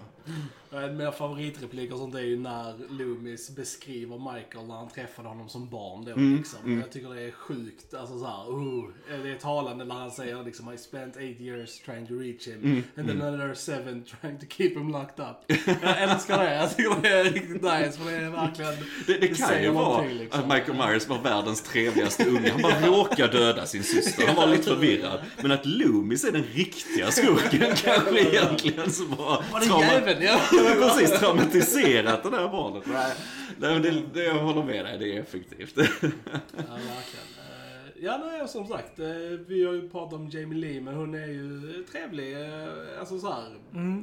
En 0.72 0.84
av 0.84 0.94
mina 0.94 1.12
favoritrepliker 1.12 1.94
och 1.94 2.00
sånt 2.00 2.16
är 2.16 2.20
ju 2.20 2.40
när 2.40 2.74
Loomis 2.90 3.56
beskriver 3.56 4.34
Michael 4.34 4.68
när 4.68 4.76
han 4.76 4.90
träffade 4.90 5.28
honom 5.28 5.50
som 5.50 5.70
barn 5.70 6.06
då 6.06 6.12
Mm, 6.12 6.38
liksom. 6.38 6.80
Jag 6.80 6.92
tycker 6.92 7.10
det 7.10 7.22
är 7.22 7.32
sjukt, 7.32 7.94
alltså 7.94 8.20
såhär, 8.20 8.44
oh, 8.44 8.90
det 9.24 9.30
är 9.32 9.36
talande 9.38 9.86
när 9.86 9.96
han 9.96 10.12
säger 10.12 10.44
liksom 10.44 10.74
I 10.74 10.78
spent 10.78 11.18
eight 11.18 11.42
years 11.42 11.80
trying 11.80 12.08
to 12.08 12.14
reach 12.14 12.48
him 12.48 12.60
Mm, 12.64 12.84
and 12.98 13.08
then 13.08 13.22
another 13.22 13.54
seven 13.54 14.04
trying 14.22 14.40
to 14.40 14.46
keep 14.50 14.70
him 14.70 14.92
locked 14.92 15.26
up. 15.26 15.58
Jag 15.82 16.02
älskar 16.02 16.38
det, 16.44 16.56
jag 16.56 16.78
tycker 16.78 17.02
det 17.02 17.10
är 17.10 17.24
riktigt 17.24 17.62
nice 17.62 17.92
för 17.92 18.12
det 18.12 18.18
är 18.18 18.30
verkligen, 18.30 18.74
Det, 19.08 19.18
det 19.18 19.28
kan 19.28 19.64
ju 19.64 19.70
vara 19.72 20.06
liksom. 20.06 20.42
att 20.42 20.48
Michael 20.48 20.78
Myers 20.78 21.08
var 21.08 21.22
världens 21.22 21.62
trevligaste 21.64 22.26
unge. 22.26 22.52
Han 22.52 22.62
bara 22.62 22.82
råkar 22.88 23.28
döda 23.28 23.66
sin 23.66 23.84
syster. 23.84 24.28
Han 24.28 24.36
var 24.36 24.48
lite 24.48 24.64
förvirrad. 24.64 25.20
Men 25.42 25.52
att 25.52 25.66
Loomis 25.66 26.24
är 26.24 26.32
den 26.32 26.44
riktiga 26.44 27.12
skurken 27.12 27.76
kanske 27.76 28.20
egentligen 28.20 28.90
Var 29.18 29.60
det 29.60 29.63
jäveln 29.82 30.22
ja? 30.22 30.40
Ja, 30.52 30.64
men 30.64 30.78
precis 30.82 31.20
traumatiserat 31.20 32.24
det 32.24 32.30
där 32.30 32.48
barnet. 32.50 32.84
Nej, 32.86 33.14
nej 33.58 33.74
men 33.74 33.82
det, 33.82 34.04
det, 34.14 34.24
jag 34.24 34.34
håller 34.34 34.64
med 34.64 34.86
dig, 34.86 34.98
det 35.00 35.16
är 35.18 35.22
effektivt. 35.22 35.74
Ja, 35.78 35.82
verkligen. 35.82 37.26
Eh, 37.38 38.04
Ja, 38.06 38.18
nej, 38.26 38.48
som 38.48 38.68
sagt. 38.68 39.00
eh, 39.00 39.06
Vi 39.48 39.66
har 39.66 39.74
ju 39.74 39.90
pratat 39.90 40.14
om 40.14 40.30
Jamie 40.30 40.58
Lee, 40.60 40.82
men 40.82 40.94
hon 40.96 41.16
är 41.16 41.28
ju 41.28 41.84
trevlig. 41.92 42.34
eh, 42.42 43.00
Alltså 43.00 43.20
så 43.20 43.28
här, 43.32 43.44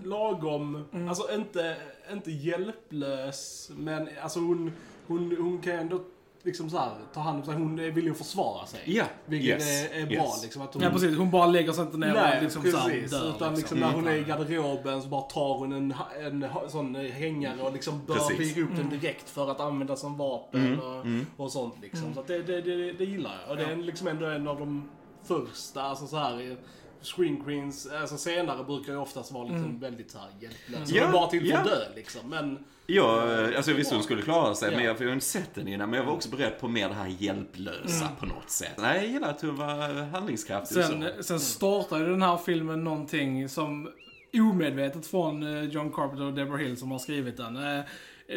lagom. 0.08 0.84
Alltså 1.08 1.34
inte, 1.34 1.76
inte 2.12 2.30
hjälplös, 2.30 3.70
men 3.76 4.08
alltså 4.22 4.38
hon, 4.40 4.72
hon, 5.06 5.36
hon 5.40 5.58
kan 5.58 5.72
ändå 5.74 6.00
liksom 6.42 6.70
så 6.70 6.78
här, 6.78 6.90
ta 7.14 7.20
hand 7.20 7.38
om 7.38 7.44
sig. 7.44 7.54
Hon 7.54 7.76
villig 7.76 8.10
att 8.10 8.18
försvara 8.18 8.66
sig. 8.66 8.80
Ja, 8.84 9.04
Vilket 9.26 9.48
yes, 9.48 9.90
är, 9.92 10.00
är 10.02 10.06
bra 10.06 10.14
yes. 10.16 10.42
liksom. 10.42 10.62
Att 10.62 10.74
hon, 10.74 10.82
Ja 10.82 10.90
precis, 10.90 11.18
hon 11.18 11.30
bara 11.30 11.46
lägger 11.46 11.72
sig 11.72 11.84
inte 11.84 11.96
ner 11.96 12.12
Nej, 12.14 12.36
och 12.36 12.42
liksom 12.42 12.62
precis. 12.62 12.80
så 13.10 13.16
här 13.16 13.22
dör. 13.24 13.30
utan 13.36 13.54
liksom, 13.54 13.78
när 13.78 13.92
hon 13.92 14.06
är 14.06 14.14
i 14.14 14.22
garderoben 14.24 15.02
så 15.02 15.08
bara 15.08 15.20
tar 15.20 15.58
hon 15.58 15.72
en, 15.72 15.94
en 16.20 16.42
ha- 16.42 16.68
sån 16.68 16.94
hängare 16.94 17.62
och 17.62 17.72
liksom 17.72 18.04
börjar 18.06 18.28
Precis. 18.28 18.54
bygga 18.54 18.68
upp 18.68 18.76
den 18.76 18.88
direkt 19.00 19.30
för 19.30 19.50
att 19.50 19.60
använda 19.60 19.96
som 19.96 20.16
vapen 20.16 20.80
och, 20.80 21.44
och 21.44 21.52
sånt 21.52 21.74
liksom. 21.82 22.14
Så 22.14 22.20
att 22.20 22.26
det, 22.26 22.42
det, 22.42 22.60
det, 22.60 22.92
det 22.92 23.04
gillar 23.04 23.32
jag. 23.42 23.50
Och 23.50 23.56
det 23.56 23.72
är 23.72 23.76
liksom 23.76 24.06
ändå 24.08 24.26
en 24.26 24.48
av 24.48 24.58
de 24.58 24.90
första, 25.24 25.82
alltså 25.82 26.06
så 26.06 26.16
här 26.16 26.56
Screen 27.02 27.44
queens, 27.44 27.86
alltså 28.00 28.16
senare 28.18 28.64
brukar 28.64 28.92
ju 28.92 28.98
oftast 28.98 29.32
vara 29.32 29.44
liksom 29.48 29.78
väldigt 29.80 30.10
så 30.10 30.18
här 30.18 30.28
hjälplösa. 30.40 30.94
Ja, 30.96 31.02
Ja, 31.04 31.12
bara 31.12 31.26
till 31.26 31.40
för 31.40 31.46
ja. 31.48 31.64
dö 31.64 31.78
liksom. 31.96 32.20
Men 32.30 32.58
Ja, 32.86 33.22
alltså 33.56 33.70
jag 33.70 33.76
visste 33.78 33.94
hon 33.94 34.04
skulle 34.04 34.22
klara 34.22 34.54
sig, 34.54 34.70
Ja. 34.70 34.76
men 34.76 34.86
jag, 34.86 34.94
har 34.94 35.12
inte 35.12 35.26
sett 35.26 35.54
den 35.54 35.68
innan. 35.68 35.90
Men 35.90 35.98
jag 35.98 36.06
var 36.06 36.12
också 36.12 36.28
beredd 36.30 36.60
på 36.60 36.68
mer 36.68 36.88
det 36.88 36.94
här 36.94 37.14
hjälplösa 37.18 38.08
på 38.20 38.26
något 38.26 38.50
sätt. 38.50 38.74
Nej, 38.78 38.96
jag 39.04 39.06
gillar 39.12 39.28
att 39.30 39.40
hon 39.42 39.56
var 39.56 40.02
handlingskraftig 40.06 40.84
Sen, 40.84 41.04
så. 41.16 41.22
sen 41.22 41.40
startade 41.40 42.04
ju 42.04 42.10
den 42.10 42.22
här 42.22 42.36
filmen 42.36 42.84
någonting 42.84 43.48
som 43.48 43.90
omedvetet 44.34 45.06
från 45.06 45.42
eh, 45.56 45.62
John 45.64 45.92
Carpenter 45.92 46.24
och 46.24 46.34
Deborah 46.34 46.60
Hill 46.60 46.76
som 46.76 46.90
har 46.90 46.98
skrivit 46.98 47.36
den. 47.36 47.56
Eh, 47.56 47.84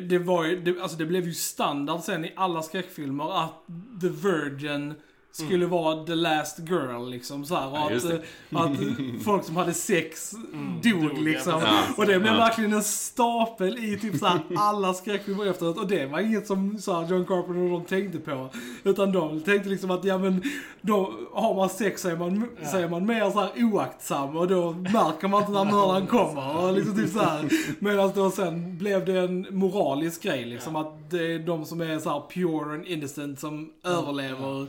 Det 0.09 0.17
var 0.19 0.45
ju, 0.45 0.61
det, 0.61 0.81
alltså 0.81 0.97
det 0.97 1.05
blev 1.05 1.25
ju 1.27 1.33
standard 1.33 2.01
sen 2.01 2.25
i 2.25 2.33
alla 2.35 2.61
skräckfilmer 2.61 3.43
att 3.43 3.53
The 4.01 4.07
Virgin 4.09 4.93
skulle 5.35 5.65
vara 5.65 6.05
the 6.05 6.15
last 6.15 6.59
girl 6.59 7.09
liksom 7.09 7.45
så 7.45 7.55
här, 7.55 7.67
och 7.71 7.77
Ja, 7.91 7.97
att, 7.97 8.03
eh, 8.03 8.19
att 8.61 8.71
folk 9.25 9.43
som 9.43 9.55
hade 9.55 9.73
sex 9.73 10.31
dog 10.83 11.01
dog, 11.09 11.17
liksom. 11.21 11.53
ja, 11.65 11.79
och 11.97 12.05
det 12.05 12.19
blev 12.19 12.33
Ja. 12.33 12.39
verkligen 12.39 12.73
en 12.73 12.83
stapel 12.83 13.77
i 13.77 13.99
typ 13.99 14.15
så 14.19 14.25
här 14.25 14.39
alla 14.57 14.93
skräckfilmer 14.93 15.45
efteråt. 15.45 15.77
Och 15.77 15.87
det 15.87 16.05
var 16.05 16.19
inget 16.19 16.47
som 16.47 16.77
så 16.79 16.93
här, 17.01 17.07
John 17.09 17.25
Carpenter 17.25 17.61
och 17.63 17.69
de 17.69 17.85
tänkte 17.85 18.19
på. 18.19 18.49
Utan 18.83 19.11
de 19.11 19.41
tänkte 19.41 19.69
liksom 19.69 19.91
att 19.91 20.03
ja 20.03 20.17
men 20.17 20.43
då 20.81 21.13
har 21.33 21.55
man 21.55 21.69
sex 21.69 22.01
så 22.01 22.09
är 22.09 22.15
man, 22.15 22.47
så 22.71 22.77
är 22.77 22.89
man 22.89 23.05
mer 23.05 23.29
så 23.31 23.39
här 23.39 23.51
oaktsam 23.55 24.37
och 24.37 24.47
då 24.47 24.71
märker 24.71 25.27
man 25.27 25.39
inte 25.41 25.51
när 25.51 25.65
mördaren 25.65 26.07
kommer. 26.07 26.57
Och 26.65 26.73
liksom 26.73 26.95
typ 26.95 27.09
så 27.13 27.19
här. 27.19 27.49
Medan 27.79 28.11
då 28.15 28.31
sen 28.31 28.77
blev 28.77 29.05
det 29.05 29.19
en 29.19 29.47
moralisk 29.51 30.23
grej 30.23 30.45
liksom 30.45 30.75
att 30.75 31.09
det 31.09 31.33
är 31.33 31.39
de 31.39 31.65
som 31.65 31.81
är 31.81 31.99
så 31.99 32.09
här 32.09 32.21
pure 32.33 32.73
and 32.75 32.85
innocent 32.85 33.39
som 33.39 33.69
överlever. 33.83 34.67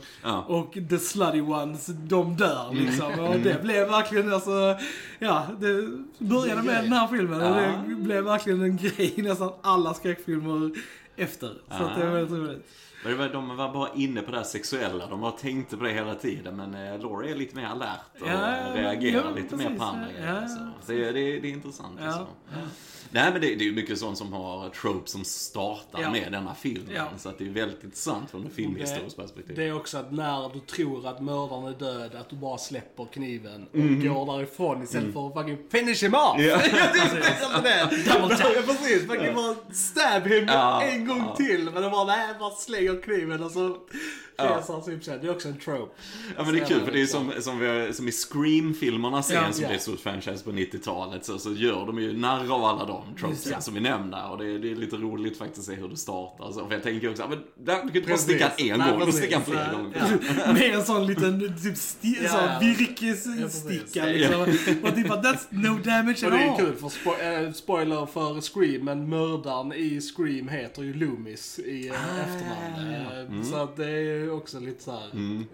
Och 0.55 0.77
the 0.89 0.99
slutty 0.99 1.41
ones, 1.41 1.85
de 1.85 2.35
dör 2.35 2.73
liksom. 2.73 3.19
Och 3.19 3.39
det 3.39 3.63
blev 3.63 3.87
verkligen 3.87 4.33
alltså, 4.33 4.77
ja, 5.19 5.47
det 5.59 5.99
började 6.19 6.63
med 6.63 6.83
den 6.83 6.93
här 6.93 7.07
filmen 7.07 7.41
och 7.41 7.55
det 7.55 7.95
blev 7.95 8.23
verkligen 8.23 8.61
en 8.61 8.77
grej 8.77 9.13
i 9.15 9.21
nästan 9.21 9.51
alla 9.61 9.93
skräckfilmer 9.93 10.71
efter. 11.15 11.53
Så 11.77 11.83
att 11.83 11.95
det 11.95 12.05
var 12.05 12.13
väldigt 12.13 12.37
roligt. 12.37 12.67
Men 13.03 13.11
det 13.11 13.17
var, 13.17 13.29
de 13.29 13.57
var 13.57 13.73
bara 13.73 13.89
inne 13.95 14.21
på 14.21 14.31
det 14.31 14.37
här 14.37 14.43
sexuella, 14.43 15.07
de 15.07 15.21
bara 15.21 15.31
tänkte 15.31 15.77
på 15.77 15.83
det 15.83 15.91
hela 15.91 16.15
tiden. 16.15 16.55
Men 16.55 16.75
eh, 16.75 17.01
Laurie 17.01 17.31
är 17.31 17.35
lite 17.35 17.55
mer 17.55 17.65
alert 17.65 17.99
och 18.21 18.27
Ja, 18.27 18.55
reagerar 18.73 19.23
ja, 19.23 19.35
lite 19.35 19.49
precis, 19.49 19.69
mer 19.69 19.77
på 19.77 19.83
andra 19.83 20.07
ja. 20.11 20.17
grejer. 20.17 20.47
Så. 20.47 20.69
Så 20.85 20.91
det, 20.91 21.11
det, 21.11 21.39
det 21.39 21.47
är 21.47 21.51
intressant. 21.51 21.99
Ja, 21.99 22.05
alltså. 22.05 22.27
Nej 23.15 23.31
men 23.31 23.41
det, 23.41 23.47
det 23.55 23.63
är 23.63 23.65
ju 23.67 23.71
mycket 23.75 23.99
sånt 23.99 24.17
som 24.17 24.33
har 24.33 24.69
tropes 24.69 25.11
som 25.11 25.23
startar 25.23 26.01
Ja. 26.01 26.11
med 26.11 26.31
denna 26.31 26.55
filmen. 26.55 26.95
Ja. 26.95 27.07
Så 27.17 27.29
att 27.29 27.37
det 27.37 27.45
är 27.45 27.49
väldigt 27.49 27.83
intressant 27.83 28.31
från 28.31 28.45
ett 28.47 28.53
filmhistoriskt 28.53 29.17
perspektiv. 29.17 29.55
det 29.55 29.63
är 29.63 29.75
också 29.75 29.97
att 29.97 30.11
när 30.11 30.49
du 30.53 30.59
tror 30.59 31.07
att 31.07 31.21
mördaren 31.21 31.65
är 31.65 31.79
död, 31.79 32.15
att 32.15 32.29
du 32.29 32.35
bara 32.35 32.57
släpper 32.57 33.05
kniven 33.13 33.63
och 33.71 33.79
går 33.79 34.37
därifrån 34.37 34.83
istället 34.83 35.13
för 35.13 35.27
att 35.27 35.33
fucking 35.33 35.57
finish 35.69 36.03
him 36.03 36.13
off. 36.13 36.35
Ja. 36.41 36.57
det 37.63 37.63
det. 37.63 38.65
Precis. 38.67 39.07
Kan 39.07 39.35
bara 39.35 39.55
stab 39.73 40.23
him 40.27 40.45
Ja, 40.47 40.81
en 40.81 41.07
gång 41.07 41.23
till. 41.37 41.69
Men 41.73 41.83
de 41.83 41.91
bara, 41.91 42.05
nej, 42.05 42.27
bara 42.39 42.51
slänger 42.51 43.01
kniven 43.01 43.43
och 43.43 43.51
så 43.51 43.77
Ja. 44.37 44.57
reser 44.59 44.73
han 44.73 44.83
sig 44.83 44.95
upp 44.95 45.03
sen. 45.03 45.19
Det 45.21 45.27
är 45.27 45.31
också 45.31 45.47
en 45.47 45.57
trope. 45.59 45.93
Ja 46.37 46.43
men 46.43 46.53
det 46.55 46.61
är 46.61 46.65
kul 46.65 46.81
för 46.85 46.91
det 46.91 47.01
är 47.01 47.05
som, 47.05 47.31
som, 47.39 47.59
vi 47.59 47.67
har, 47.67 47.91
som 47.91 48.07
i 48.07 48.11
Scream-filmerna 48.11 49.23
sen 49.23 49.35
Ja. 49.35 49.51
som 49.51 49.61
Ja. 49.61 49.67
blev 49.67 49.75
ett 49.75 49.81
stort 49.83 49.99
franchise 49.99 50.43
på 50.43 50.51
90-talet 50.51 51.25
så, 51.25 51.39
så 51.39 51.53
gör 51.53 51.85
de 51.85 51.99
ju 51.99 52.17
narr 52.17 52.51
av 52.53 52.63
alla 52.65 52.85
de 52.85 53.03
tropesen 53.19 53.29
Just 53.31 53.45
det. 53.55 53.61
som 53.61 53.73
vi 53.73 53.79
nämnde 53.79 54.17
och 54.23 54.37
det, 54.37 54.45
är- 54.51 54.59
det 54.59 54.71
är 54.71 54.75
lite 54.75 54.95
roligt 54.95 55.37
faktiskt 55.37 55.59
att 55.59 55.75
se 55.75 55.81
hur 55.81 55.87
det 55.89 55.97
startar. 55.97 56.51
Så, 56.51 56.65
för 56.67 56.73
jag 56.73 56.83
tänker 56.83 57.09
också, 57.09 57.23
ja, 57.23 57.29
men 57.29 57.39
där, 57.65 57.75
du 57.75 57.87
kan 57.87 57.95
inte 57.95 58.07
bara 58.09 58.17
sticka 58.17 58.49
en 58.57 58.79
Nej, 58.79 58.91
gång, 58.91 59.05
du 59.05 59.11
sticka 59.11 59.35
han 59.35 59.45
flera 59.45 59.67
Ja. 59.71 59.77
gånger. 59.77 60.53
Med 60.53 60.75
en 60.75 60.83
sån 60.85 61.07
liten 61.07 61.39
typ 61.63 61.75
sti- 61.75 62.17
Ja, 62.23 62.29
sån 62.29 62.39
ja. 62.43 62.59
virkessticka 63.19 64.09
Ja, 64.09 64.45
liksom. 64.45 64.79
Och 64.83 64.95
typ 64.95 65.11
att 65.11 65.23
that's 65.23 65.45
no 65.49 65.77
damage 65.83 66.17
Och 66.27 66.33
at 66.33 66.39
det 66.39 66.45
är 66.45 66.49
all. 66.51 66.57
kul 66.57 66.75
för 66.75 66.87
spo- 66.87 67.45
eh, 67.45 67.51
spoiler 67.51 68.05
för 68.05 68.41
Scream, 68.41 68.85
men 68.85 69.09
mördaren 69.09 69.73
i 69.73 70.01
Scream 70.01 70.47
heter 70.47 70.83
ju 70.83 70.93
Loomis 70.93 71.59
i 71.59 71.89
uh, 71.89 71.95
efternamn. 72.21 73.37
Eh, 73.41 73.43
Så 73.51 73.55
att 73.55 73.75
det 73.77 73.85
är 73.85 73.99
ju 74.01 74.24
också 74.31 74.59
lite 74.59 74.83
såhär 74.83 75.11
mm. 75.13 75.45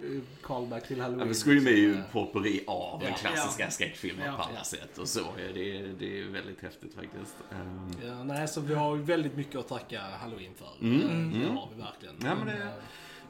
callback 0.42 0.88
till 0.88 1.02
Halloween. 1.02 1.20
Ja, 1.20 1.26
men 1.26 1.34
Scream 1.36 1.68
är 1.68 1.72
ju 1.72 1.94
Så, 1.96 2.02
potpurri 2.12 2.64
av 2.68 3.00
den 3.00 3.10
Ja. 3.10 3.16
klassiska 3.18 3.64
Ja. 3.64 3.70
skräckfilmen 3.70 4.26
Ja. 4.26 4.36
på 4.38 4.42
alla 4.44 4.64
sätt. 4.64 4.98
Och 4.98 5.08
så 5.08 5.20
är 5.20 5.54
det, 5.54 5.88
det 6.00 6.20
är 6.22 6.26
väldigt 6.28 6.62
häftigt 6.62 6.94
faktiskt. 6.94 7.36
Ehm, 7.52 7.92
Ja, 8.08 8.24
nej, 8.24 8.48
så 8.48 8.62
vi 8.62 8.74
har 8.76 8.96
ju 8.96 9.02
väldigt 9.02 9.36
mycket 9.36 9.56
att 9.56 9.68
tacka 9.68 10.02
Halloween 10.22 10.52
för. 10.56 10.86
Mm, 10.86 11.02
Eh, 11.02 11.10
mm. 11.16 11.40
Det 11.40 11.48
har 11.54 11.70
vi 11.76 11.82
verkligen. 11.82 12.16
Ja, 12.24 12.36
men 12.36 12.48
det- 12.48 12.74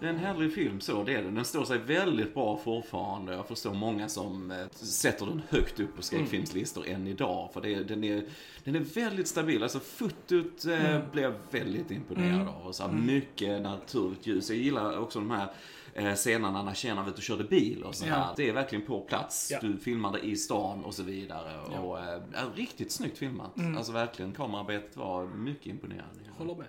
Det 0.01 0.07
är 0.07 0.09
en 0.09 0.17
härlig 0.17 0.53
film, 0.53 0.79
så 0.79 1.03
det 1.03 1.13
är 1.15 1.23
det. 1.23 1.31
Den 1.31 1.45
står 1.45 1.65
sig 1.65 1.77
väldigt 1.77 2.33
bra 2.33 2.57
fortfarande. 2.57 3.33
Jag 3.33 3.47
förstår 3.47 3.73
många 3.73 4.09
som 4.09 4.51
eh, 4.51 4.57
sätter 4.71 5.25
den 5.25 5.41
högt 5.49 5.79
upp 5.79 5.95
på 5.95 6.01
skräckfilmslistor 6.01 6.87
än 6.87 7.07
idag. 7.07 7.49
För 7.53 7.61
det, 7.61 7.83
den, 7.83 8.03
är, 8.03 8.23
den 8.63 8.75
är 8.75 8.79
väldigt 8.79 9.27
stabil. 9.27 9.63
Alltså 9.63 9.79
fotot 9.79 10.65
eh, 10.65 10.99
blev 11.11 11.23
jag 11.23 11.33
väldigt 11.51 11.91
imponerad 11.91 12.47
av. 12.47 12.67
Och 12.67 12.75
så 12.75 12.83
här, 12.83 12.91
Mycket 12.91 13.61
naturligt 13.61 14.27
ljus. 14.27 14.49
Jag 14.49 14.57
gillar 14.57 14.97
också 14.97 15.19
de 15.19 15.31
här 15.31 15.53
eh, 15.93 16.13
scenerna 16.13 16.63
när 16.63 16.73
tjejerna 16.73 17.01
var 17.01 17.09
ute 17.09 17.17
och 17.17 17.23
körde 17.23 17.43
bil 17.43 17.83
och 17.83 17.95
så 17.95 18.05
här. 18.05 18.17
Ja. 18.17 18.33
Det 18.37 18.49
är 18.49 18.53
verkligen 18.53 18.85
på 18.85 19.01
plats. 19.01 19.51
Ja. 19.51 19.59
Du 19.61 19.77
filmade 19.77 20.19
i 20.19 20.35
stan 20.35 20.83
och 20.83 20.93
så 20.93 21.03
vidare. 21.03 21.59
Och, 21.59 21.99
eh, 21.99 22.21
är 22.33 22.55
riktigt 22.55 22.91
snyggt 22.91 23.17
filmat. 23.17 23.51
Alltså 23.77 23.91
verkligen, 23.91 24.31
kamerarbetet 24.31 24.97
var 24.97 25.27
mycket 25.27 25.67
imponerande. 25.67 26.19
Håller 26.37 26.55
med. 26.55 26.67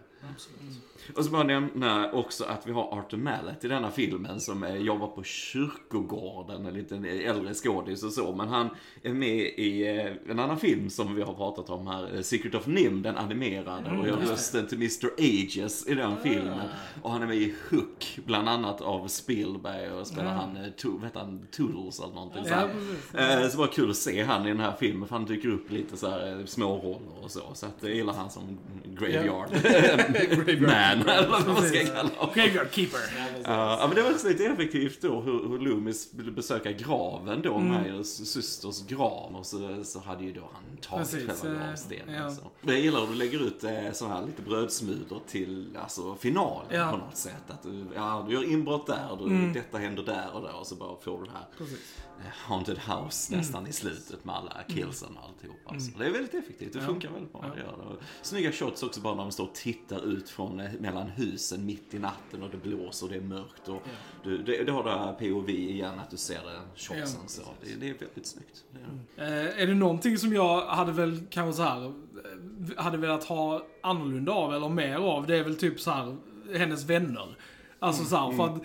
Och 1.16 1.24
så 1.24 1.30
bara 1.30 1.42
nämna 1.42 2.12
också 2.12 2.44
att 2.44 2.66
vi 2.66 2.72
har 2.72 2.98
Arthur 2.98 3.18
Mallet 3.18 3.64
i 3.64 3.68
denna 3.68 3.90
filmen 3.90 4.40
som 4.40 4.62
eh, 4.64 4.76
jobbar 4.76 5.06
på 5.06 5.22
kyrkogården, 5.22 6.66
en 6.66 6.74
liten 6.74 7.04
äldre 7.04 7.54
skådis 7.54 8.02
och 8.02 8.12
så. 8.12 8.34
Men 8.34 8.48
han 8.48 8.68
är 9.02 9.12
med 9.12 9.38
i 9.38 9.86
eh, 9.88 10.30
en 10.30 10.38
annan 10.38 10.58
film 10.58 10.90
som 10.90 11.14
vi 11.14 11.22
har 11.22 11.34
pratat 11.34 11.70
om 11.70 11.86
här, 11.86 12.14
eh, 12.14 12.20
Secret 12.20 12.54
of 12.54 12.66
Nim, 12.66 13.02
den 13.02 13.16
animerade. 13.16 13.90
och 14.00 14.08
gör 14.08 14.16
rösten 14.16 14.66
till 14.66 14.78
Mr. 14.78 15.10
Ages 15.18 15.86
i 15.86 15.94
den 15.94 16.16
filmen. 16.22 16.68
Och 17.02 17.10
han 17.10 17.22
är 17.22 17.26
med 17.26 17.36
i 17.36 17.54
Hook, 17.70 18.18
bland 18.24 18.48
annat 18.48 18.80
av 18.80 19.08
Spielberg 19.08 19.90
och 19.92 20.06
spelar 20.06 20.34
han, 20.34 20.56
eh, 20.56 20.70
to, 20.76 21.00
heter 21.04 21.20
han, 21.20 21.46
Toodles 21.50 22.00
eller 22.00 22.14
någonting. 22.14 22.44
Så, 22.44 22.54
här. 22.54 22.68
Eh, 23.14 23.48
så 23.48 23.56
det 23.56 23.58
var 23.58 23.66
kul 23.66 23.90
att 23.90 23.96
se 23.96 24.22
han 24.22 24.46
i 24.46 24.48
den 24.48 24.60
här 24.60 24.72
filmen 24.80 25.08
för 25.08 25.16
han 25.16 25.24
dyker 25.24 25.48
upp 25.48 25.70
lite 25.70 25.96
så 25.96 26.10
här 26.10 26.38
eh, 26.38 26.44
små 26.46 26.76
roller 26.76 27.24
och 27.24 27.30
så. 27.30 27.40
Så 27.54 27.66
att 27.66 27.76
jag 27.80 27.94
gillar 27.94 28.12
han 28.12 28.30
som 28.30 28.58
graveyard 28.84 29.48
man, 30.60 31.08
eller 31.08 31.28
vad 31.28 31.46
man 31.48 31.62
ska 31.68 31.78
kalla 31.86 32.08
honom. 32.16 32.34
Graveyard 32.34 32.68
Keeper. 32.72 33.00
Ja, 33.44 33.84
men 33.86 33.96
det 33.96 34.02
var 34.02 34.10
också 34.10 34.28
lite 34.28 34.44
effektivt 34.44 35.00
då 35.02 35.20
hur, 35.20 35.48
hur 35.48 35.58
Loomis 35.58 36.08
ville 36.14 36.30
besöka 36.30 36.72
graven 36.72 37.42
då, 37.42 37.54
Mm. 37.56 37.82
Myers 37.82 38.06
systers 38.06 38.86
grav. 38.86 39.36
Och 39.36 39.46
så, 39.46 39.84
så 39.84 40.00
hade 40.00 40.24
ju 40.24 40.32
då 40.32 40.40
han 40.52 40.76
tagit 40.80 41.10
Precis, 41.10 41.40
själva 41.42 41.60
eh, 41.62 41.66
gravstenen. 41.68 42.14
ja. 42.14 42.30
Så. 42.30 42.42
Men 42.60 42.74
jag 42.74 42.84
gillar 42.84 43.00
hur 43.00 43.06
du 43.06 43.14
lägger 43.14 43.38
ut 43.46 43.64
eh, 43.64 43.92
så 43.92 44.08
här 44.08 44.26
lite 44.26 44.42
brödsmulor 44.42 45.20
till 45.28 45.76
alltså, 45.82 46.16
finalen 46.16 46.66
Ja. 46.70 46.90
på 46.90 46.96
något 46.96 47.16
sätt. 47.16 47.32
Att 47.48 47.62
du, 47.62 47.84
ja, 47.94 48.24
du 48.28 48.34
gör 48.34 48.50
inbrott 48.52 48.86
där, 48.86 49.16
du, 49.18 49.24
Mm. 49.24 49.52
detta 49.52 49.78
händer 49.78 50.02
där 50.02 50.28
och 50.34 50.42
där 50.42 50.54
och 50.60 50.66
så 50.66 50.74
bara 50.74 50.96
får 51.00 51.18
du 51.18 51.24
det 51.24 51.30
här 51.30 51.46
Precis. 51.58 51.78
eh, 52.20 52.26
Haunted 52.50 52.78
House 52.78 53.36
nästan 53.36 53.66
i 53.66 53.72
slutet 53.72 54.24
med 54.24 54.34
alla 54.34 54.56
killsen 54.68 55.16
och 55.16 55.28
alltihop. 55.28 55.56
Alltså. 55.66 55.98
Det 55.98 56.06
är 56.06 56.10
väldigt 56.10 56.34
effektivt, 56.34 56.72
det 56.72 56.78
Ja. 56.78 56.86
funkar 56.86 57.10
väldigt 57.10 57.32
bra. 57.32 57.44
Ja. 57.56 57.74
Snygga 58.22 58.52
shots 58.52 58.82
också 58.82 59.00
bara 59.00 59.14
när 59.14 59.22
de 59.22 59.32
står 59.32 59.44
och 59.44 59.54
tittar 59.54 60.01
ut 60.02 60.30
från, 60.30 60.60
eh, 60.60 60.70
mellan 60.80 61.08
husen 61.08 61.66
mitt 61.66 61.94
i 61.94 61.98
natten 61.98 62.42
och 62.42 62.50
det 62.50 62.56
blåser 62.56 63.06
och 63.06 63.12
det 63.12 63.18
är 63.18 63.22
mörkt. 63.22 63.68
Och 63.68 63.82
du, 64.24 64.38
det, 64.38 64.64
det 64.64 64.72
har 64.72 64.84
det 64.84 65.28
POV 65.28 65.50
igen, 65.50 65.98
att 65.98 66.10
du 66.10 66.16
ser 66.16 66.34
det, 66.34 66.60
shotsen. 66.76 67.20
Ja, 67.22 67.28
så. 67.28 67.42
Det, 67.60 67.80
det 67.80 67.88
är 67.88 67.94
väldigt 67.94 68.26
snyggt. 68.26 68.64
Det 68.70 69.22
är 69.22 69.28
det. 69.28 69.50
Eh, 69.50 69.62
är 69.62 69.66
det 69.66 69.74
någonting 69.74 70.18
som 70.18 70.32
jag 70.32 70.66
hade 70.66 70.92
väl 70.92 71.20
kanske 71.30 71.56
så 71.56 71.62
här 71.62 71.84
eh, 71.84 72.82
hade 72.82 72.98
velat 72.98 73.24
ha 73.24 73.66
annorlunda 73.82 74.32
av 74.32 74.54
eller 74.54 74.68
mer 74.68 74.96
av, 74.96 75.26
det 75.26 75.36
är 75.36 75.44
väl 75.44 75.56
typ 75.56 75.80
så 75.80 75.90
här 75.90 76.16
hennes 76.54 76.84
vänner. 76.84 77.36
Alltså 77.78 78.04
så 78.04 78.16
här, 78.16 78.36
för 78.36 78.44
att 78.44 78.62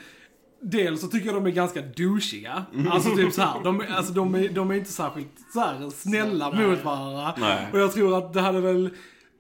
Dels 0.62 1.02
så 1.02 1.08
tycker 1.08 1.26
jag 1.26 1.36
de 1.36 1.45
är 1.45 1.52
ganska 1.52 1.82
douchiga. 1.82 2.65
Alltså 2.89 3.15
typ 3.15 3.34
så 3.34 3.41
här, 3.41 3.63
de, 3.63 3.84
alltså 3.89 4.13
de, 4.13 4.36
är, 4.36 4.50
de 4.50 4.71
är 4.71 4.76
inte 4.76 4.91
särskilt 4.91 5.34
så 5.54 5.60
här, 5.60 5.89
snälla 5.89 6.52
mot 6.52 6.84
varandra. 6.84 7.34
Nej. 7.38 7.67
Och 7.73 7.80
jag 7.80 7.91
tror 7.93 8.17
att 8.17 8.34
det 8.34 8.41
hade 8.41 8.62
väl 8.62 8.89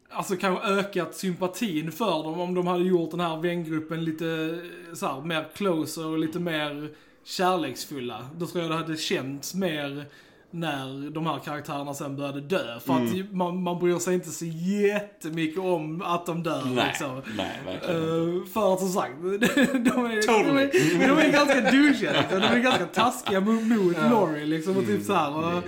Alltså 0.09 0.35
kanske 0.35 0.67
ökat 0.67 1.15
sympatin 1.15 1.91
för 1.91 2.23
dem 2.23 2.39
om 2.39 2.53
de 2.53 2.67
hade 2.67 2.83
gjort 2.83 3.11
den 3.11 3.19
här 3.19 3.37
vängruppen 3.37 4.05
lite 4.05 4.59
så 4.93 5.07
här, 5.07 5.21
mer 5.21 5.47
closer 5.55 6.05
och 6.05 6.17
lite 6.17 6.39
mer 6.39 6.89
kärleksfulla. 7.23 8.29
Då 8.37 8.47
tror 8.47 8.63
jag 8.63 8.71
det 8.71 8.77
hade 8.77 8.97
känts 8.97 9.53
mer 9.53 10.05
när 10.51 11.09
de 11.09 11.25
här 11.25 11.39
karaktärerna 11.39 11.93
sen 11.93 12.15
började 12.15 12.41
dö. 12.41 12.79
För 12.79 12.93
att 12.93 13.31
man, 13.31 13.63
man 13.63 13.79
bryr 13.79 13.99
sig 13.99 14.13
inte 14.13 14.29
så 14.29 14.45
jättemycket 14.45 15.59
om 15.59 16.01
att 16.01 16.25
de 16.25 16.43
dör 16.43 16.63
Nej, 16.65 16.87
liksom. 16.87 17.21
nej, 17.37 17.59
verkligen. 17.65 18.01
Uh, 18.01 18.45
för 18.45 18.73
att 18.73 18.79
som 18.79 18.89
sagt, 18.89 19.13
de 19.21 19.27
är, 19.27 20.27
de 20.43 20.57
är, 20.57 21.07
de 21.07 21.17
är 21.17 21.31
ganska 21.31 21.61
douchiga 21.61 22.11
liksom. 22.11 22.39
De 22.39 22.47
är 22.47 22.59
ganska 22.59 22.85
taskiga 22.85 23.39
mot, 23.39 23.63
mot 23.63 23.97
Laurie 23.97 24.45
liksom. 24.45 24.77
Och 24.77 24.85
typ 24.85 25.03
så 25.03 25.13
här, 25.13 25.37
och, 25.37 25.63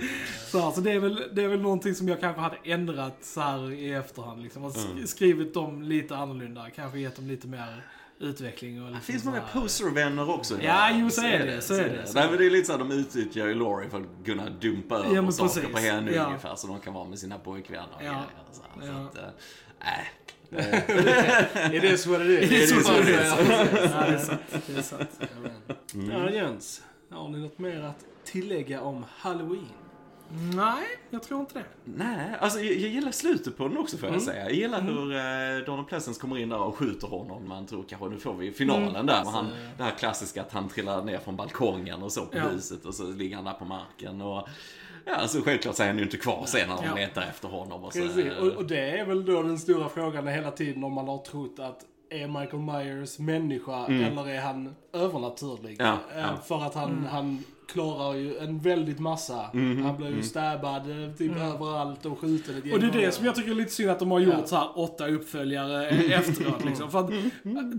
så, 0.50 0.58
här, 0.60 0.70
så 0.70 0.80
det 0.80 0.92
är, 0.92 0.98
väl, 0.98 1.22
det 1.32 1.42
är 1.44 1.48
väl 1.48 1.60
någonting 1.60 1.94
som 1.94 2.08
jag 2.08 2.20
kanske 2.20 2.40
hade 2.42 2.56
ändrat 2.64 3.16
så 3.22 3.40
här 3.40 3.72
i 3.72 3.92
efterhand. 3.92 4.42
Liksom. 4.42 4.64
Och 4.64 4.72
sk- 4.72 5.06
skrivit 5.06 5.54
dem 5.54 5.82
lite 5.82 6.16
annorlunda. 6.16 6.66
Kanske 6.76 6.98
gett 6.98 7.16
dem 7.16 7.26
lite 7.28 7.46
mer 7.46 7.84
utveckling. 8.18 8.82
Och 8.82 8.86
Det 8.88 8.92
liksom 8.94 9.12
finns 9.12 9.22
så 9.22 9.28
många 9.28 9.42
poservänner 9.52 10.30
också. 10.30 10.62
Ja, 10.62 10.90
jo, 10.94 11.10
så 11.10 11.22
är 11.22 11.46
det, 11.46 11.60
så 11.60 11.74
är 11.74 11.88
det, 11.88 12.06
så 12.06 12.14
Nej, 12.14 12.28
men 12.30 12.38
det 12.38 12.46
är 12.46 12.50
lite 12.50 12.66
så 12.66 12.72
här, 12.72 12.78
de 12.78 12.90
utnyttjar 12.92 13.46
ju 13.46 13.54
Laurie 13.54 13.90
för 13.90 13.98
att 14.00 14.24
kunna 14.26 14.50
dumpa 14.50 14.94
över 14.98 15.22
men 15.22 15.32
saker 15.32 15.54
precis. 15.54 15.72
på 15.72 15.78
henne 15.78 16.12
Ja. 16.12 16.26
ungefär. 16.26 16.54
Så 16.56 16.66
de 16.66 16.80
kan 16.80 16.94
vara 16.94 17.08
med 17.08 17.18
sina 17.18 17.38
pojkvänner 17.38 17.88
och 17.96 18.02
Ja. 18.04 18.12
grejer. 18.12 18.24
Så, 18.52 18.62
Ja. 18.86 19.04
att, 19.04 19.16
äh, 19.16 19.24
It 21.74 21.84
is 21.84 22.06
what 22.06 22.20
it 22.20 22.28
is. 22.42 22.52
It 22.52 22.78
is 22.78 22.88
what 22.88 22.98
it 23.00 23.08
is. 23.08 23.16
Ja, 23.20 23.36
Ja, 23.38 24.06
det 24.06 24.14
är 24.14 24.18
sant. 24.18 24.40
Det 24.66 24.78
är 24.78 24.82
sant. 24.82 25.20
Ja, 26.10 26.30
Jens. 26.30 26.82
Har 27.10 27.28
ni 27.28 27.38
något 27.38 27.58
mer 27.58 27.82
att 27.82 28.04
tillägga 28.24 28.80
om 28.80 29.04
Halloween? 29.18 29.66
Nej, 30.54 30.84
jag 31.10 31.22
tror 31.22 31.40
inte 31.40 31.54
det. 31.58 31.64
Nej, 31.84 32.36
alltså 32.40 32.58
jag, 32.60 32.74
jag 32.76 32.90
gillar 32.90 33.12
slutet 33.12 33.56
på 33.56 33.68
den 33.68 33.78
också 33.78 33.96
får 33.96 34.06
jag 34.08 34.14
Mm. 34.14 34.24
säga. 34.26 34.42
Jag 34.44 34.52
gillar 34.52 34.80
hur 34.80 35.12
eh, 35.16 35.66
Donald 35.66 35.88
Pleasence 35.88 36.20
kommer 36.20 36.38
in 36.38 36.48
där 36.48 36.58
och 36.60 36.76
skjuter 36.76 37.06
honom. 37.08 37.48
Man 37.48 37.66
tror 37.66 37.84
kanske 37.88 38.08
nu 38.08 38.18
får 38.18 38.34
vi 38.34 38.52
finalen 38.52 39.06
där. 39.06 39.22
Och 39.22 39.30
han, 39.32 39.46
det 39.76 39.82
här 39.82 39.90
klassiska 39.90 40.40
att 40.42 40.52
han 40.52 40.68
trillar 40.68 41.02
ner 41.04 41.18
från 41.18 41.36
balkongen 41.36 42.02
och 42.02 42.12
så 42.12 42.26
på 42.26 42.32
Mm. 42.36 42.46
Ja. 42.48 42.52
huset 42.54 42.84
och 42.84 42.94
så 42.94 43.06
ligger 43.12 43.36
han 43.36 43.44
där 43.44 43.52
på 43.52 43.64
marken. 43.64 44.20
Och, 44.20 44.48
ja, 45.04 45.14
alltså 45.14 45.40
självklart 45.42 45.76
så 45.76 45.82
är 45.82 45.86
han 45.86 45.96
ju 45.98 46.02
inte 46.04 46.16
kvar 46.16 46.42
sen 46.46 46.68
när 46.68 46.76
de 46.76 46.84
Ja. 46.84 46.94
letar 46.94 47.22
efter 47.22 47.48
honom. 47.48 47.84
Och 47.84 47.92
så, 47.92 47.98
Precis. 48.00 48.32
Och, 48.40 48.46
och 48.48 48.64
det 48.66 48.90
är 48.98 49.04
väl 49.06 49.24
då 49.26 49.42
den 49.42 49.58
stora 49.58 49.88
frågan 49.88 50.26
hela 50.28 50.50
tiden 50.50 50.84
om 50.84 50.92
man 50.92 51.08
har 51.08 51.18
trott 51.18 51.58
att 51.58 51.84
är 52.10 52.26
Michael 52.28 52.62
Myers 52.62 53.18
människa 53.18 53.86
eller 53.86 54.28
är 54.28 54.40
han 54.40 54.74
övernaturlig? 54.92 55.80
Mm. 55.80 55.92
Ja, 56.10 56.14
Eh, 56.16 56.20
ja. 56.20 56.36
För 56.48 56.62
att 56.66 56.74
han, 56.74 57.06
han 57.10 57.44
klarar 57.72 58.14
ju 58.14 58.38
en 58.38 58.58
väldigt 58.58 58.98
massa. 58.98 59.50
Mm-hmm. 59.52 59.82
Han 59.82 59.96
blir 59.96 60.16
ju 60.16 60.22
stabbad 60.22 60.90
eh, 60.90 61.12
typ 61.18 61.36
överallt 61.36 62.06
och 62.06 62.18
skjuten 62.18 62.56
ett 62.56 62.72
Och 62.72 62.80
det 62.80 62.86
är 62.86 63.06
det 63.06 63.12
som 63.12 63.24
jag 63.24 63.34
tycker 63.34 63.50
är 63.50 63.54
lite 63.54 63.72
synd 63.72 63.90
att 63.90 63.98
de 63.98 64.10
har 64.10 64.20
gjort 64.20 64.34
Ja. 64.38 64.46
så 64.46 64.56
här 64.56 64.68
åtta 64.78 65.08
uppföljare 65.08 65.88
efteråt 65.88 66.64
liksom. 66.64 66.90
För 66.90 67.00
att 67.00 67.10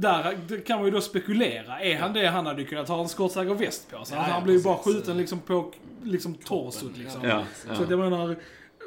där 0.02 0.60
kan 0.66 0.78
man 0.78 0.86
ju 0.86 0.92
då 0.92 1.02
spekulera. 1.02 1.80
Är 1.80 2.00
han 2.00 2.14
det 2.14 2.28
han 2.28 2.46
hade 2.46 2.64
kunnat 2.64 2.88
ha 2.88 3.02
en 3.02 3.10
skottsäker 3.10 3.54
väst 3.54 3.92
på 3.92 3.92
sig? 3.92 3.96
Ja, 3.96 4.00
alltså, 4.00 4.16
ja, 4.16 4.22
han 4.22 4.44
blir 4.44 4.54
ju 4.58 4.64
bara 4.64 4.78
skjuten 4.78 5.18
liksom 5.18 5.40
på 5.40 5.72
liksom 6.04 6.34
torsot 6.34 6.98
liksom. 6.98 7.22
Ja, 7.24 7.44
Så 7.78 7.84
att 7.84 7.90
jag 7.90 8.00
menar, 8.00 8.36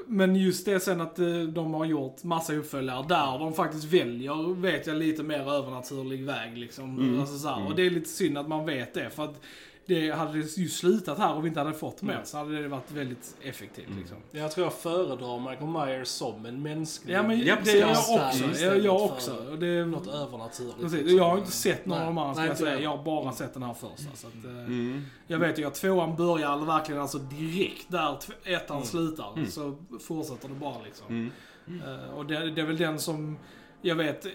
men 0.06 0.36
just 0.36 0.64
det 0.66 0.80
sen 0.80 1.00
att 1.00 1.18
eh, 1.18 1.26
de 1.40 1.74
har 1.74 1.84
gjort 1.84 2.22
massa 2.22 2.54
uppföljare 2.54 3.04
där 3.08 3.38
de 3.38 3.52
faktiskt 3.52 3.84
väljer, 3.84 4.54
vet 4.60 4.86
jag, 4.86 4.96
lite 4.96 5.22
mer 5.22 5.52
övernaturlig 5.52 6.24
väg 6.24 6.58
liksom. 6.58 7.18
Alltså, 7.20 7.38
så 7.38 7.48
här. 7.48 7.66
Och 7.66 7.74
det 7.76 7.82
är 7.86 7.90
lite 7.90 8.08
synd 8.08 8.38
att 8.38 8.48
man 8.48 8.66
vet 8.66 8.94
det. 8.94 9.10
För 9.10 9.24
att 9.24 9.40
det 9.86 10.10
hade 10.10 10.38
ju 10.38 10.68
slutat 10.68 11.18
här 11.18 11.34
och 11.34 11.44
vi 11.44 11.48
inte 11.48 11.60
hade 11.60 11.72
fått 11.74 12.02
mer 12.02 12.20
så 12.24 12.38
hade 12.38 12.62
det 12.62 12.68
varit 12.68 12.90
väldigt 12.90 13.36
effektivt 13.42 13.88
liksom. 13.98 14.16
Jag 14.30 14.52
tror 14.52 14.66
jag 14.66 14.72
föredrar 14.74 15.50
Michael 15.50 15.70
Myers 15.70 16.08
som 16.08 16.46
en 16.46 16.62
mänsklig 16.62 17.14
Ja 17.14 17.22
men 17.22 17.40
Ja, 17.40 17.56
det 17.64 17.72
gör 17.72 17.78
jag 17.88 17.90
också. 17.90 18.64
Jag, 18.64 18.78
jag 18.84 19.02
också. 19.02 19.56
Det, 19.60 19.84
Något 19.86 20.06
övernaturligt. 20.06 20.80
precis. 20.80 20.98
liksom. 20.98 21.16
Jag 21.18 21.24
har 21.24 21.38
inte 21.38 21.50
sett 21.52 21.86
någon 21.86 21.98
av 21.98 22.06
de 22.06 22.18
andra 22.18 22.34
ska 22.34 22.46
jag 22.46 22.56
säga. 22.58 22.80
jag. 22.80 22.96
Har 22.96 23.04
bara 23.04 23.32
sett 23.32 23.54
den 23.54 23.62
här 23.62 23.74
första. 23.74 24.16
Så 24.16 24.26
att, 24.26 24.44
eh, 24.44 24.50
Mm. 24.50 25.04
Jag 25.26 25.38
vet 25.38 25.58
ju 25.58 25.64
att 25.64 25.74
tvåan 25.74 26.16
börjar 26.16 26.64
verkligen 26.66 27.00
alltså 27.00 27.18
direkt 27.18 27.90
där 27.90 28.18
ettan 28.44 28.76
Mm. 28.76 28.88
slutar. 28.88 29.44
Så 29.50 29.76
fortsätter 30.00 30.48
det 30.48 30.54
bara 30.54 30.82
liksom. 30.84 31.06
Mm. 31.08 31.30
Eh, 31.82 32.10
och 32.14 32.26
det, 32.26 32.50
det 32.50 32.60
är 32.60 32.66
väl 32.66 32.76
den 32.76 32.98
som 32.98 33.38
jag 33.82 33.94
vet 33.96 34.26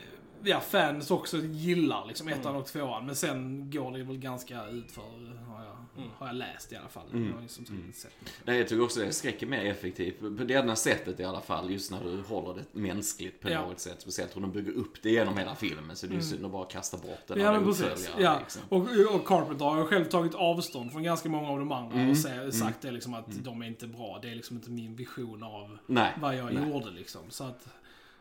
ja, 0.43 0.59
fans 0.59 1.11
också 1.11 1.37
gillar, 1.37 2.05
liksom 2.07 2.27
ettan 2.27 2.45
Mm. 2.45 2.55
och 2.55 2.65
tvåan. 2.67 3.05
Men 3.05 3.15
sen 3.15 3.71
går 3.71 3.91
det 3.97 4.03
väl 4.03 4.17
ganska 4.17 4.65
ut 4.65 4.91
för 4.91 5.01
har 5.47 5.63
jag, 5.65 5.75
Mm. 5.97 6.09
har 6.17 6.27
jag 6.27 6.35
läst 6.35 6.71
i 6.71 6.75
alla 6.75 6.87
fall. 6.89 7.07
Mm. 7.13 7.27
Jag 7.27 7.33
har 7.35 7.41
ju 7.41 7.47
som 7.47 7.65
sagt 7.65 7.79
inte 7.85 7.97
sett. 7.99 8.11
Nej, 8.45 8.57
jag 8.57 8.67
tycker 8.67 8.83
också 8.83 8.99
det. 8.99 9.11
Skräck 9.13 9.41
är 9.41 9.47
mer 9.47 9.65
effektivt. 9.65 10.19
På 10.19 10.27
det 10.43 10.53
ena 10.53 10.75
sättet 10.75 11.19
i 11.19 11.23
alla 11.23 11.41
fall. 11.41 11.71
Just 11.71 11.91
när 11.91 12.03
du 12.03 12.21
håller 12.21 12.53
det 12.73 12.79
mänskligt 12.79 13.41
på 13.41 13.49
Ja. 13.49 13.61
något 13.61 13.79
sätt. 13.79 14.01
Speciellt 14.01 14.35
hur 14.35 14.41
de 14.41 14.51
bygger 14.51 14.71
upp 14.71 15.01
det 15.03 15.09
genom 15.11 15.37
hela 15.37 15.55
filmen. 15.55 15.95
Så 15.95 16.07
det 16.07 16.13
är 16.13 16.15
ju 16.15 16.21
synd 16.21 16.45
att 16.45 16.51
bara 16.51 16.65
kasta 16.65 16.97
bort 16.97 17.27
den. 17.27 17.37
Mm. 17.41 17.45
Ja 17.53 17.59
men 17.59 17.63
precis. 17.69 18.09
Ja. 18.19 18.39
liksom. 18.39 18.61
Och, 18.69 18.81
och 19.15 19.27
Carpenter 19.27 19.65
har 19.65 19.77
ju 19.77 19.85
själv 19.85 20.05
tagit 20.05 20.35
avstånd 20.35 20.91
från 20.91 21.03
ganska 21.03 21.29
många 21.29 21.49
av 21.49 21.59
de 21.59 21.71
andra 21.71 21.95
Mm. 21.95 22.09
och 22.09 22.15
sä- 22.15 22.51
sagt 22.51 22.81
det 22.81 22.91
liksom 22.91 23.13
att 23.13 23.43
de 23.43 23.61
är 23.61 23.67
inte 23.67 23.87
bra. 23.87 24.19
Det 24.21 24.29
är 24.31 24.35
liksom 24.35 24.55
inte 24.57 24.69
min 24.71 24.95
vision 24.95 25.43
av 25.43 25.77
Nej. 25.85 26.13
vad 26.21 26.35
jag 26.35 26.53
nej. 26.53 26.69
gjorde 26.69 26.89
liksom. 26.91 27.21
Så 27.29 27.43
att, 27.43 27.67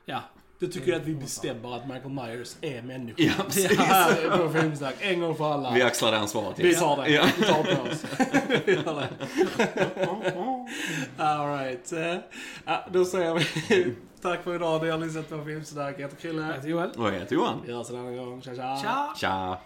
ja. 0.04 0.22
Då 0.60 0.66
tycker 0.66 0.92
jag 0.92 1.00
att 1.00 1.06
vi 1.06 1.14
bestämmer 1.14 1.76
att 1.76 1.86
Michael 1.88 2.10
Myers 2.10 2.56
är 2.60 2.82
människa. 2.82 3.22
Ja, 3.22 3.32
precis. 3.44 3.78
Här 3.78 4.38
på 4.38 4.52
Filmsnack, 4.52 4.94
en 5.00 5.20
gång 5.20 5.36
för 5.36 5.52
alla. 5.52 5.72
Vi 5.72 5.82
axlar 5.82 6.12
det 6.12 6.18
ansvaret. 6.18 6.58
Vi 6.58 6.74
tar 6.74 6.96
det. 6.96 7.10
Ja. 7.10 7.24
Vi 7.38 7.44
tar 7.44 7.62
på 7.74 7.82
oss. 7.82 8.04
Alright. 11.16 11.92
Ja, 12.64 12.84
då 12.92 13.04
säger 13.04 13.34
vi 13.34 13.94
tack 14.22 14.42
för 14.44 14.54
idag. 14.54 14.82
Ni 14.82 14.90
har 14.90 14.98
lyssnat 14.98 15.28
på 15.28 15.44
Filmsnack. 15.44 15.94
Jag 15.98 16.02
heter 16.02 16.16
Chrille. 16.16 16.42
Jag 16.46 16.54
heter 16.54 16.68
Joel. 16.68 16.90
Och 16.90 17.06
jag 17.08 17.12
heter 17.12 17.34
Johan. 17.34 17.62
Vi 17.66 17.72
hörs 17.72 17.90
en 17.90 17.96
annan 17.96 18.16
gång. 18.16 18.42
Tja 18.42 18.54
tja. 18.54 18.78
Tja! 18.82 19.14
Tja! 19.20 19.58